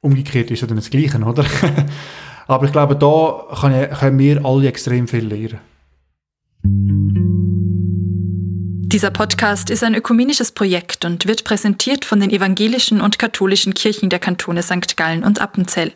Umgekehrt 0.00 0.50
ist 0.50 0.62
es 0.62 0.68
dann 0.68 0.76
das 0.76 0.90
Gleiche, 0.90 1.18
oder? 1.18 1.44
Aber 2.46 2.64
ich 2.64 2.72
glaube, 2.72 2.96
da 2.96 3.44
können 3.60 4.18
wir 4.18 4.44
alle 4.44 4.68
extrem 4.68 5.06
viel 5.06 5.26
lernen. 5.26 5.60
Dieser 8.92 9.12
Podcast 9.12 9.70
ist 9.70 9.84
ein 9.84 9.94
ökumenisches 9.94 10.50
Projekt 10.50 11.04
und 11.04 11.28
wird 11.28 11.44
präsentiert 11.44 12.04
von 12.04 12.18
den 12.18 12.30
evangelischen 12.30 13.00
und 13.00 13.20
katholischen 13.20 13.72
Kirchen 13.72 14.10
der 14.10 14.18
Kantone 14.18 14.64
St. 14.64 14.96
Gallen 14.96 15.22
und 15.22 15.40
Appenzell. 15.40 15.92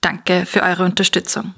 Danke 0.00 0.46
für 0.46 0.62
eure 0.62 0.84
Unterstützung. 0.84 1.52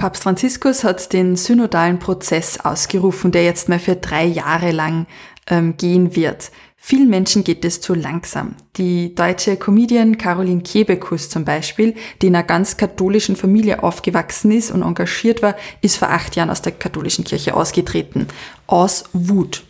Papst 0.00 0.22
Franziskus 0.22 0.82
hat 0.82 1.12
den 1.12 1.36
synodalen 1.36 1.98
Prozess 1.98 2.58
ausgerufen, 2.58 3.32
der 3.32 3.44
jetzt 3.44 3.68
mal 3.68 3.78
für 3.78 3.96
drei 3.96 4.24
Jahre 4.24 4.70
lang 4.70 5.06
ähm, 5.46 5.76
gehen 5.76 6.16
wird. 6.16 6.52
Vielen 6.78 7.10
Menschen 7.10 7.44
geht 7.44 7.66
es 7.66 7.82
zu 7.82 7.92
langsam. 7.92 8.54
Die 8.78 9.14
deutsche 9.14 9.58
Comedian 9.58 10.16
Caroline 10.16 10.62
Kebekus 10.62 11.28
zum 11.28 11.44
Beispiel, 11.44 11.94
die 12.22 12.28
in 12.28 12.34
einer 12.34 12.46
ganz 12.46 12.78
katholischen 12.78 13.36
Familie 13.36 13.82
aufgewachsen 13.82 14.52
ist 14.52 14.70
und 14.70 14.80
engagiert 14.80 15.42
war, 15.42 15.54
ist 15.82 15.98
vor 15.98 16.08
acht 16.08 16.34
Jahren 16.34 16.48
aus 16.48 16.62
der 16.62 16.72
katholischen 16.72 17.24
Kirche 17.24 17.52
ausgetreten. 17.54 18.26
Aus 18.66 19.04
Wut. 19.12 19.64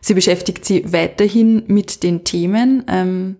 Sie 0.00 0.14
beschäftigt 0.14 0.64
sich 0.64 0.92
weiterhin 0.92 1.62
mit 1.68 2.02
den 2.02 2.24
Themen, 2.24 2.82
ähm, 2.88 3.36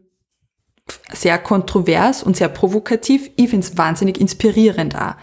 sehr 1.12 1.38
kontrovers 1.38 2.22
und 2.22 2.36
sehr 2.36 2.48
provokativ. 2.48 3.28
Ich 3.36 3.50
finde 3.50 3.66
es 3.66 3.76
wahnsinnig 3.76 4.20
inspirierend 4.20 4.96
auch. 4.96 5.16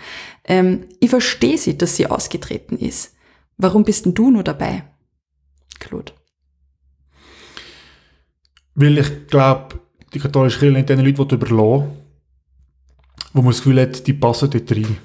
Ähm, 0.45 0.85
ich 0.99 1.09
verstehe 1.09 1.57
sie, 1.57 1.77
dass 1.77 1.95
sie 1.95 2.07
ausgetreten 2.07 2.77
ist. 2.77 3.15
Warum 3.57 3.83
bist 3.83 4.05
denn 4.05 4.13
du 4.13 4.31
nur 4.31 4.43
dabei, 4.43 4.83
Claude? 5.79 6.13
Weil 8.75 8.97
ich 8.97 9.27
glaube, 9.27 9.79
die 10.13 10.19
katholische 10.19 10.59
Kirche 10.59 10.73
nicht 10.73 10.89
den 10.89 10.99
Leuten 10.99 11.35
überlassen 11.35 12.05
wo 13.35 13.41
man 13.41 13.51
das 13.51 13.57
Gefühl 13.57 13.81
hat, 13.81 14.07
die 14.07 14.13
passen 14.13 14.49
dort 14.49 14.71
rein. 14.71 14.97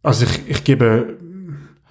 Also 0.00 0.24
ich, 0.24 0.48
ich 0.48 0.62
gebe, 0.62 1.18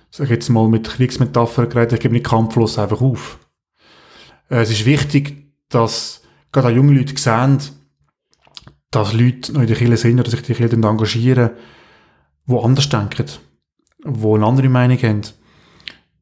sag 0.09 0.29
jetzt 0.29 0.47
mal 0.47 0.69
mit 0.69 0.87
Kriegsmetaphern 0.87 1.67
geredet, 1.67 1.93
ich 1.93 1.99
gebe 1.99 2.13
nicht 2.13 2.25
kampflos 2.25 2.79
einfach 2.79 3.01
auf. 3.01 3.37
Äh, 4.49 4.61
es 4.61 4.71
ist 4.71 4.85
wichtig, 4.85 5.51
dass 5.67 6.21
gerade 6.53 6.73
junge 6.73 6.93
Leute 6.93 7.17
sehen, 7.17 7.59
dass 8.95 9.13
Leute 9.13 9.51
noch 9.51 9.61
in 9.61 9.67
der 9.67 9.75
Kirche 9.75 9.97
sind 9.97 10.19
oder 10.19 10.29
sich 10.29 10.41
die 10.41 10.53
Kirche 10.53 10.75
engagieren, 10.75 11.51
die 12.47 12.57
anders 12.57 12.87
denken, 12.87 13.25
die 14.05 14.27
eine 14.27 14.45
andere 14.45 14.69
Meinung 14.69 14.97
haben. 14.99 15.21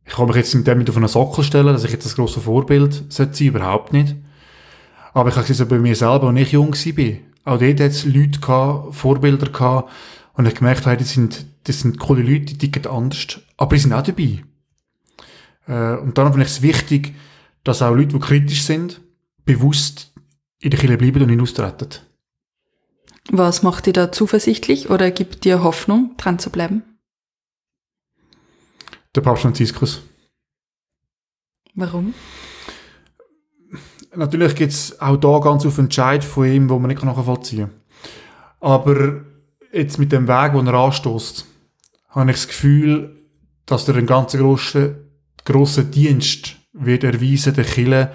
Ich 0.06 0.14
kann 0.14 0.28
mich 0.28 0.36
jetzt 0.36 0.56
mit 0.56 0.66
dem 0.66 0.80
mit 0.80 0.90
auf 0.90 0.98
einen 0.98 1.08
Sockel 1.08 1.44
stellen, 1.44 1.68
dass 1.74 1.84
ich 1.84 1.92
jetzt 1.92 2.06
das 2.06 2.16
grosse 2.16 2.42
Vorbild 2.42 3.06
sein 3.10 3.32
überhaupt 3.40 3.94
nicht. 3.94 4.16
Aber 5.14 5.30
ich 5.30 5.36
habe 5.36 5.48
es 5.48 5.68
bei 5.68 5.78
mir 5.78 5.96
selber, 5.96 6.30
als 6.30 6.40
ich 6.40 6.52
jung 6.52 6.74
war. 6.74 7.54
Auch 7.54 7.60
dort 7.60 7.80
hat 7.80 7.92
es 7.92 8.06
Leute 8.06 8.40
gehabt, 8.40 8.96
Vorbilder 8.96 9.52
gehabt, 9.52 9.92
und 10.34 10.48
ich 10.48 10.56
gemerkt 10.56 10.88
habe, 10.88 10.98
das 10.98 11.12
sind, 11.12 11.46
das 11.66 11.82
sind 11.82 12.00
coole 12.00 12.24
Leute, 12.24 12.46
die 12.46 12.58
ticken 12.58 12.88
anders, 12.88 13.40
aber 13.56 13.76
die 13.76 13.82
sind 13.82 13.94
auch 13.94 14.02
dabei. 14.02 14.44
Äh, 15.68 15.98
und 15.98 16.18
darum 16.18 16.34
finde 16.34 16.48
ich 16.48 16.54
es 16.54 16.62
wichtig, 16.64 17.14
dass 17.64 17.84
auch 17.84 17.94
Leute, 17.94 18.16
die 18.16 18.20
kritisch 18.20 18.64
sind, 18.64 19.00
bewusst 19.46 20.12
in 20.60 20.72
der 20.72 20.80
Kirche 20.80 20.98
bleiben 20.98 21.22
und 21.22 21.30
hinaustreten. 21.30 21.90
Was 23.32 23.64
macht 23.64 23.86
dir 23.86 23.94
da 23.94 24.12
zuversichtlich 24.12 24.90
oder 24.90 25.10
gibt 25.12 25.46
dir 25.46 25.64
Hoffnung, 25.64 26.16
dran 26.18 26.40
zu 26.40 26.50
bleiben? 26.50 26.84
Der 29.16 29.22
Papst 29.22 29.44
Franziskus. 29.44 30.02
Warum? 31.74 32.14
Natürlich 34.16 34.56
gibt 34.56 34.74
es 34.74 35.00
auch 35.00 35.18
da 35.18 35.40
ganz 35.40 35.66
auf 35.66 35.78
Entscheid 35.78 36.24
von 36.24 36.46
ihm, 36.46 36.70
wo 36.70 36.78
man 36.78 36.90
nicht 36.90 37.04
nachvollziehen 37.04 37.70
kann. 37.70 37.82
Aber 38.60 39.22
jetzt 39.72 39.98
mit 39.98 40.12
dem 40.12 40.28
Weg, 40.28 40.54
den 40.54 40.68
er 40.68 40.74
anstößt, 40.74 41.46
habe 42.10 42.30
ich 42.30 42.38
das 42.38 42.48
Gefühl, 42.48 43.16
dass 43.66 43.88
er 43.88 43.96
einen 43.96 44.06
ganz 44.06 44.34
grossen, 44.34 45.10
grossen 45.46 45.90
Dienst 45.90 46.58
wird 46.74 47.04
erweisen 47.04 47.54
der 47.54 47.66
Kille, 47.66 48.14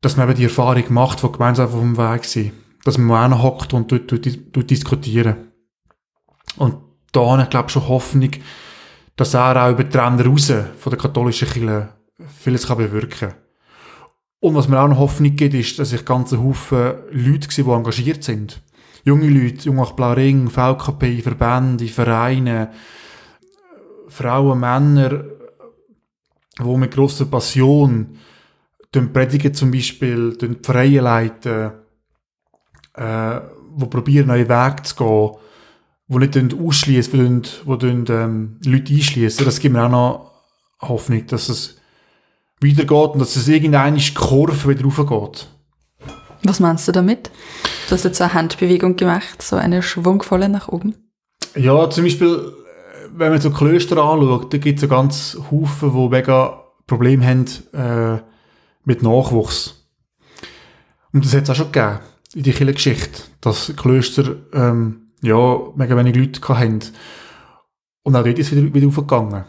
dass 0.00 0.16
man 0.16 0.28
eben 0.28 0.36
die 0.36 0.44
Erfahrung 0.44 0.84
macht, 0.92 1.20
von 1.20 1.32
gemeinsam 1.32 1.66
auf 1.66 1.80
dem 1.80 1.96
Weg 1.96 2.24
sind 2.24 2.52
dass 2.86 2.98
man 2.98 3.42
hockt 3.42 3.74
und 3.74 3.90
dort, 3.90 4.12
dort, 4.12 4.26
dort 4.52 4.70
diskutieren. 4.70 5.50
Und 6.56 6.76
da 7.10 7.26
habe 7.26 7.42
ich, 7.42 7.50
glaube 7.50 7.68
schon 7.68 7.88
Hoffnung, 7.88 8.30
dass 9.16 9.34
er 9.34 9.56
auch 9.56 9.72
über 9.72 9.82
die 9.82 9.96
Ränder 9.96 10.26
raus 10.26 10.52
von 10.78 10.90
der 10.90 10.98
katholischen 10.98 11.48
Kirche 11.48 11.88
vieles 12.38 12.66
kann 12.68 12.78
bewirken 12.78 13.30
kann. 13.30 13.34
Und 14.38 14.54
was 14.54 14.68
mir 14.68 14.80
auch 14.80 14.86
noch 14.86 14.98
Hoffnung 14.98 15.34
gibt, 15.34 15.54
ist, 15.54 15.80
dass 15.80 15.92
ich 15.92 16.04
ganze 16.04 16.40
Haufen 16.40 16.94
Leute 17.10 17.50
sehe, 17.50 17.64
die 17.64 17.70
engagiert 17.70 18.22
sind. 18.22 18.62
junge 19.04 19.28
Leute, 19.28 19.64
Junge 19.64 20.16
Ring, 20.16 20.48
VKP, 20.48 21.22
Verbände, 21.22 21.88
Vereine, 21.88 22.70
Frauen, 24.06 24.60
Männer, 24.60 25.24
die 26.58 26.76
mit 26.76 26.94
grosser 26.94 27.24
Passion 27.24 28.16
predigen 29.12 29.52
zum 29.52 29.72
Beispiel, 29.72 30.38
Vereine 30.62 31.00
leiten, 31.00 31.85
äh, 32.96 33.40
die 33.76 33.86
probieren, 33.86 34.28
neue 34.28 34.48
Wege 34.48 34.82
zu 34.82 34.96
gehen, 34.96 35.36
die 36.08 36.42
nicht 36.42 36.54
ausschließen, 36.58 37.42
die, 37.42 37.78
die 37.78 38.12
ähm, 38.12 38.58
Leute 38.64 38.94
einschließen. 38.94 39.44
Das 39.44 39.60
gibt 39.60 39.74
mir 39.74 39.84
auch 39.84 39.90
noch 39.90 40.32
Hoffnung, 40.80 41.26
dass 41.26 41.48
es 41.48 41.76
weitergeht 42.62 42.90
und 42.90 43.18
dass 43.18 43.36
es 43.36 43.48
irgendeine 43.48 44.00
Kurve 44.14 44.68
wieder 44.68 44.84
raufgeht. 44.84 45.48
Was 46.42 46.60
meinst 46.60 46.86
du 46.88 46.92
damit? 46.92 47.30
Du 47.88 47.92
hast 47.92 48.04
jetzt 48.04 48.20
eine 48.22 48.34
Handbewegung 48.34 48.96
gemacht, 48.96 49.42
so 49.42 49.56
eine 49.56 49.82
schwungvolle 49.82 50.48
nach 50.48 50.68
oben. 50.68 50.94
Ja, 51.54 51.88
zum 51.90 52.04
Beispiel, 52.04 52.52
wenn 53.12 53.30
man 53.30 53.40
so 53.40 53.50
Klöster 53.50 53.96
anschaut, 54.02 54.52
da 54.52 54.58
gibt 54.58 54.78
es 54.78 54.82
so 54.82 54.88
ganz 54.88 55.38
Haufen, 55.50 55.92
die 55.92 56.08
mega 56.08 56.62
Probleme 56.86 57.26
haben 57.26 57.46
äh, 57.72 58.22
mit 58.84 59.02
Nachwuchs. 59.02 59.88
Und 61.12 61.24
das 61.24 61.34
hat 61.34 61.44
es 61.44 61.50
auch 61.50 61.54
schon 61.54 61.72
gegeben 61.72 61.98
in 62.36 62.42
der 62.42 62.52
Kirchengeschichte, 62.52 63.22
dass 63.40 63.72
Klöster 63.76 64.36
ähm, 64.52 65.08
ja, 65.22 65.58
mega 65.74 65.96
wenig 65.96 66.14
Leute 66.14 66.46
hatten. 66.46 66.80
Und 68.02 68.14
auch 68.14 68.24
dort 68.24 68.38
ist 68.38 68.54
wieder, 68.54 68.74
wieder 68.74 68.86
aufgegangen. 68.88 69.46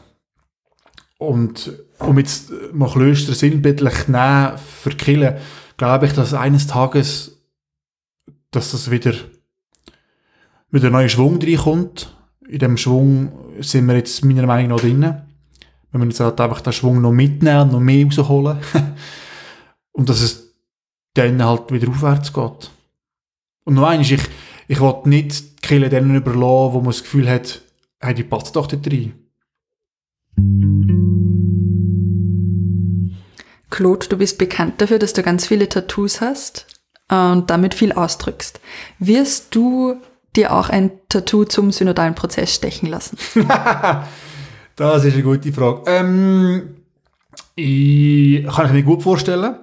Und 1.18 1.74
um 2.00 2.18
jetzt 2.18 2.50
mal 2.72 2.90
Klöster 2.90 3.34
sinnbildlich 3.34 4.08
nehmen 4.08 4.58
für 4.58 4.92
die 4.92 4.96
Kirche, 4.96 5.42
glaube 5.76 6.06
ich, 6.06 6.14
dass 6.14 6.34
eines 6.34 6.68
Tages, 6.68 7.42
dass 8.52 8.72
das 8.72 8.90
wieder, 8.90 9.14
wieder 10.72 10.88
ein 10.88 10.94
neuer 10.94 11.10
Schwung 11.10 11.42
reinkommt. 11.42 12.16
In 12.48 12.60
dem 12.60 12.78
Schwung 12.78 13.34
sind 13.60 13.86
wir 13.88 13.98
jetzt 13.98 14.24
meiner 14.24 14.48
Meinung 14.48 14.70
nach 14.70 14.80
drinnen. 14.80 15.24
Wenn 15.92 16.02
wir 16.02 16.08
jetzt 16.08 16.22
halt 16.22 16.40
einfach 16.40 16.62
den 16.62 16.72
Schwung 16.72 17.02
noch 17.02 17.12
mitnehmen 17.12 17.70
noch 17.70 17.82
mehr 17.82 18.06
rausholen. 18.06 18.60
und 19.92 20.08
dass 20.08 20.22
es 20.22 20.56
dann 21.16 21.44
halt 21.44 21.70
wieder 21.70 21.90
aufwärts 21.90 22.32
geht. 22.32 22.72
Und 23.68 23.74
noch 23.74 23.88
eines, 23.90 24.10
ich, 24.10 24.22
ich 24.70 24.80
will 24.80 24.96
nicht 25.04 25.42
die 25.42 25.68
Kirche 25.68 25.90
denen 25.90 26.16
überlassen, 26.16 26.74
wo 26.74 26.78
man 26.78 26.86
das 26.86 27.04
Gefühl 27.04 27.30
hat, 27.30 27.62
hey, 28.00 28.14
die 28.14 28.24
passt 28.24 28.56
doch 28.56 28.66
da 28.66 28.78
rein. 28.78 29.12
Claude, 33.70 34.08
du 34.08 34.18
bist 34.18 34.38
bekannt 34.38 34.80
dafür, 34.80 35.00
dass 35.00 35.12
du 35.12 35.22
ganz 35.22 35.48
viele 35.48 35.68
Tattoos 35.68 36.22
hast 36.22 36.66
und 37.10 37.50
damit 37.50 37.74
viel 37.74 37.92
ausdrückst. 37.92 38.62
Wirst 39.00 39.54
du 39.54 39.98
dir 40.38 40.54
auch 40.54 40.70
ein 40.70 40.92
Tattoo 41.10 41.44
zum 41.44 41.74
synodalen 41.74 42.16
Prozess 42.16 42.56
stechen 42.56 42.88
lassen? 42.88 43.18
das 44.78 45.04
ist 45.04 45.14
eine 45.14 45.24
gute 45.24 45.52
Frage. 45.52 45.82
Ähm, 45.88 46.78
ich 47.54 48.48
kann 48.48 48.68
ich 48.68 48.72
mir 48.72 48.84
gut 48.84 49.04
vorstellen. 49.04 49.58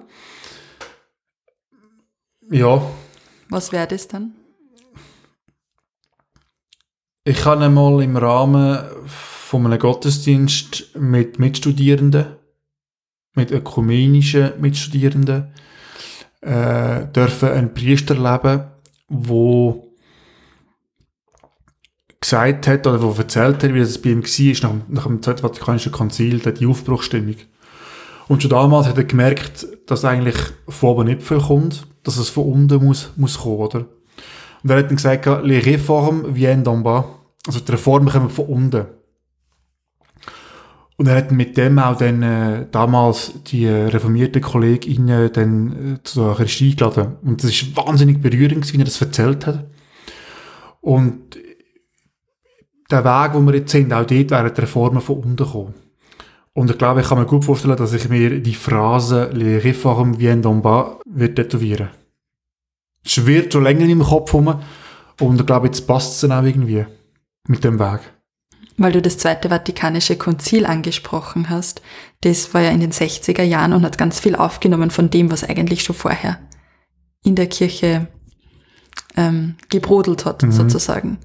Ja. 2.51 2.83
Was 3.49 3.71
wäre 3.71 3.87
das 3.87 4.07
dann? 4.07 4.33
Ich 7.23 7.43
habe 7.45 7.65
einmal 7.65 8.03
im 8.03 8.17
Rahmen 8.17 8.79
von 9.05 9.65
einem 9.65 9.79
Gottesdienst 9.79 10.95
mit 10.95 11.39
Mitstudierenden 11.39 12.35
mit 13.35 13.51
ökumenischen 13.51 14.59
Mitstudierenden 14.59 15.53
äh, 16.41 17.05
dürfen 17.07 17.49
einen 17.49 17.73
Priester 17.73 18.15
leben, 18.15 18.65
wo 19.07 19.93
gesagt 22.19 22.67
hat 22.67 22.87
oder 22.87 23.01
wo 23.01 23.11
erzählt 23.11 23.63
hat, 23.63 23.73
wie 23.73 23.79
das 23.79 24.01
bei 24.01 24.09
ihm 24.09 24.23
war, 24.23 24.81
nach, 24.87 25.03
dem 25.03 25.21
Zweiten 25.21 25.41
Vatikanischen 25.41 25.91
Konzil, 25.91 26.39
die 26.39 26.65
Aufbruchstimmung. 26.65 27.35
Und 28.27 28.41
schon 28.41 28.51
damals 28.51 28.87
hat 28.87 28.97
er 28.97 29.03
gemerkt, 29.03 29.67
dass 29.87 30.05
eigentlich 30.05 30.35
von 30.67 30.89
oben 30.89 31.07
nicht 31.07 31.23
viel 31.23 31.39
kommt, 31.39 31.87
dass 32.03 32.17
es 32.17 32.29
von 32.29 32.45
unten 32.45 32.83
muss, 32.83 33.11
muss 33.15 33.39
kommen, 33.39 33.57
oder? 33.57 33.85
Und 34.63 34.71
er 34.71 34.77
hat 34.77 34.87
dann 34.87 34.95
gesagt, 34.95 35.25
les 35.43 35.63
réformes 35.63 36.33
viennent 36.33 36.67
d'en 36.67 36.81
bas. 36.81 37.05
Also 37.45 37.59
die 37.59 37.71
Reformen 37.71 38.09
kommen 38.09 38.31
von 38.31 38.45
unten. 38.45 38.85
Und 40.97 41.07
er 41.07 41.17
hat 41.17 41.31
mit 41.31 41.57
dem 41.57 41.77
auch 41.77 41.97
dann 41.97 42.23
äh, 42.23 42.65
damals 42.71 43.33
die 43.47 43.65
äh, 43.65 43.87
reformierte 43.87 44.39
Kollegin 44.41 45.09
äh, 45.09 45.29
dann 45.29 45.97
äh, 45.97 46.03
zu 46.03 46.33
Christi 46.33 46.69
eingeladen. 46.69 47.17
Und 47.21 47.43
das 47.43 47.51
ist 47.51 47.75
wahnsinnig 47.75 48.21
berührend, 48.21 48.71
wie 48.71 48.77
er 48.77 48.85
das 48.85 49.01
erzählt 49.01 49.45
hat. 49.45 49.65
Und 50.79 51.37
der 52.89 53.03
Weg, 53.03 53.33
wo 53.33 53.41
wir 53.41 53.55
jetzt 53.55 53.71
sind, 53.71 53.91
auch 53.91 54.05
dort 54.05 54.31
wären 54.31 54.53
die 54.53 54.61
Reformen 54.61 55.01
von 55.01 55.17
unten 55.17 55.35
gekommen. 55.35 55.73
Und 56.57 56.71
ich 56.71 56.77
glaube, 56.77 57.01
ich 57.01 57.07
kann 57.07 57.19
mir 57.19 57.25
gut 57.25 57.43
vorstellen, 57.43 57.75
dass 57.75 57.91
ich 57.91 58.07
mir 58.07 58.39
die 58.39 58.55
Phrase 58.55 59.29
«Les 59.33 59.61
réformes 59.61 60.17
viennent 60.17 60.45
d'en 60.45 60.61
bas» 60.61 60.95
wird 61.05 61.35
tätowieren. 61.35 61.89
Es 63.03 63.11
schwirrt 63.11 63.51
schon 63.51 63.63
länger 63.63 63.85
im 63.85 64.01
Kopf 64.01 64.33
rum. 64.33 64.55
Und 65.19 65.39
ich 65.39 65.45
glaube, 65.45 65.67
jetzt 65.67 65.85
passt 65.85 66.13
es 66.13 66.21
dann 66.21 66.31
auch 66.31 66.47
irgendwie 66.47 66.85
mit 67.47 67.65
dem 67.65 67.77
Weg. 67.77 67.99
Weil 68.77 68.93
du 68.93 69.01
das 69.01 69.17
Zweite 69.17 69.49
Vatikanische 69.49 70.15
Konzil 70.15 70.65
angesprochen 70.65 71.49
hast. 71.49 71.81
Das 72.21 72.53
war 72.53 72.61
ja 72.61 72.69
in 72.69 72.79
den 72.79 72.93
60er 72.93 73.43
Jahren 73.43 73.73
und 73.73 73.83
hat 73.83 73.97
ganz 73.97 74.21
viel 74.21 74.35
aufgenommen 74.35 74.91
von 74.91 75.09
dem, 75.09 75.31
was 75.31 75.43
eigentlich 75.43 75.83
schon 75.83 75.95
vorher 75.95 76.39
in 77.21 77.35
der 77.35 77.47
Kirche 77.47 78.07
ähm, 79.17 79.55
gebrodelt 79.69 80.23
hat, 80.23 80.41
mhm. 80.41 80.53
sozusagen. 80.53 81.17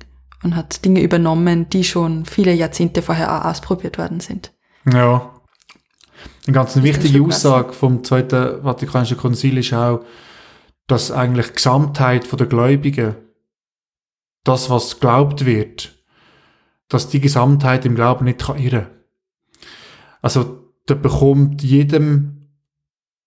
Und 0.42 0.56
hat 0.56 0.84
Dinge 0.84 1.02
übernommen, 1.02 1.68
die 1.68 1.84
schon 1.84 2.24
viele 2.24 2.52
Jahrzehnte 2.52 3.00
vorher 3.00 3.32
auch 3.32 3.44
ausprobiert 3.44 3.96
worden 3.96 4.18
sind. 4.18 4.52
Ja. 4.86 5.40
Eine 6.46 6.54
ganz 6.54 6.76
wichtige 6.82 7.22
Aussage 7.22 7.72
vom 7.72 8.02
Zweiten 8.02 8.62
Vatikanischen 8.62 9.16
Konzil 9.16 9.58
ist 9.58 9.72
auch, 9.72 10.04
dass 10.86 11.10
eigentlich 11.10 11.48
die 11.48 11.54
Gesamtheit 11.54 12.40
der 12.40 12.46
Gläubigen, 12.46 13.16
das, 14.44 14.70
was 14.70 14.94
geglaubt 14.94 15.44
wird, 15.44 15.96
dass 16.88 17.08
die 17.08 17.20
Gesamtheit 17.20 17.84
im 17.84 17.94
Glauben 17.94 18.24
nicht 18.24 18.40
kann 18.40 18.58
irren 18.58 18.86
Also, 20.22 20.72
da 20.86 20.94
bekommt 20.94 21.62
jedem 21.62 22.48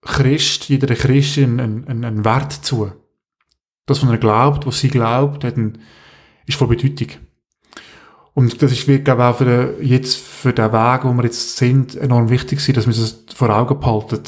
Christ, 0.01 0.67
jeder 0.67 0.93
Christin 0.95 1.59
einen, 1.59 1.87
einen, 1.87 2.03
einen 2.03 2.25
Wert 2.25 2.51
zu. 2.51 2.91
Das, 3.85 4.03
was 4.03 4.09
er 4.09 4.17
glaubt, 4.17 4.65
was 4.65 4.79
sie 4.79 4.89
glaubt, 4.89 5.43
hat 5.43 5.55
einen, 5.55 5.79
ist 6.45 6.57
von 6.57 6.67
Bedeutung. 6.67 7.09
Und 8.35 8.61
das 8.61 8.71
ist, 8.71 8.87
wirklich, 8.87 9.15
auch 9.15 9.37
für 9.37 9.45
den, 9.45 9.87
jetzt 9.87 10.17
für 10.17 10.53
den 10.53 10.71
Weg, 10.71 11.03
wo 11.03 11.13
wir 11.13 11.23
jetzt 11.23 11.57
sind, 11.57 11.95
enorm 11.95 12.29
wichtig 12.29 12.59
sein, 12.59 12.73
dass 12.75 12.87
wir 12.87 12.93
das 12.93 13.23
vor 13.35 13.49
Augen 13.49 13.79
behalten. 13.79 14.23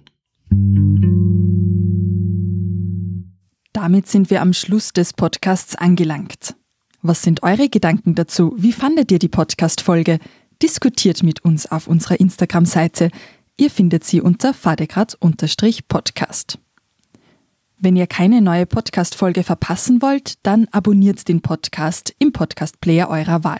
Damit 3.73 4.07
sind 4.07 4.29
wir 4.29 4.41
am 4.41 4.53
Schluss 4.53 4.93
des 4.93 5.11
Podcasts 5.11 5.75
angelangt. 5.75 6.55
Was 7.01 7.21
sind 7.21 7.43
eure 7.43 7.67
Gedanken 7.67 8.15
dazu? 8.15 8.55
Wie 8.57 8.71
fandet 8.71 9.11
ihr 9.11 9.19
die 9.19 9.27
Podcast-Folge? 9.27 10.19
Diskutiert 10.61 11.21
mit 11.21 11.43
uns 11.43 11.69
auf 11.69 11.87
unserer 11.87 12.17
Instagram-Seite. 12.17 13.09
Ihr 13.57 13.69
findet 13.69 14.05
sie 14.05 14.21
unter 14.21 14.53
fadegrad-podcast. 14.53 16.59
Wenn 17.83 17.95
ihr 17.97 18.07
keine 18.07 18.39
neue 18.39 18.65
Podcast-Folge 18.65 19.43
verpassen 19.43 20.01
wollt, 20.01 20.35
dann 20.43 20.69
abonniert 20.71 21.27
den 21.27 21.41
Podcast 21.41 22.15
im 22.17 22.31
Podcast-Player 22.31 23.09
eurer 23.09 23.43
Wahl. 23.43 23.59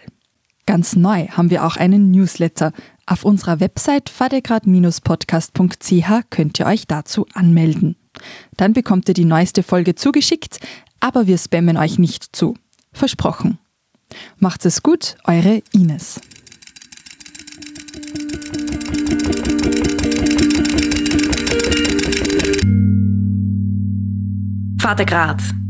Ganz 0.65 0.95
neu 0.95 1.27
haben 1.27 1.49
wir 1.49 1.65
auch 1.65 1.75
einen 1.75 2.09
Newsletter. 2.09 2.71
Auf 3.05 3.25
unserer 3.25 3.59
Website 3.59 4.09
fadegrad-podcast.ch 4.09 6.29
könnt 6.29 6.57
ihr 6.57 6.67
euch 6.67 6.87
dazu 6.87 7.27
anmelden. 7.33 7.97
Dann 8.55 8.71
bekommt 8.71 9.09
ihr 9.09 9.13
die 9.13 9.25
neueste 9.25 9.61
Folge 9.61 9.95
zugeschickt, 9.95 10.61
aber 11.01 11.27
wir 11.27 11.37
spammen 11.37 11.75
euch 11.75 11.99
nicht 11.99 12.33
zu. 12.33 12.55
Versprochen. 12.93 13.57
Macht's 14.37 14.63
es 14.63 14.83
gut, 14.83 15.17
eure 15.25 15.61
Ines. 15.73 16.21
Vatergraad. 24.83 25.62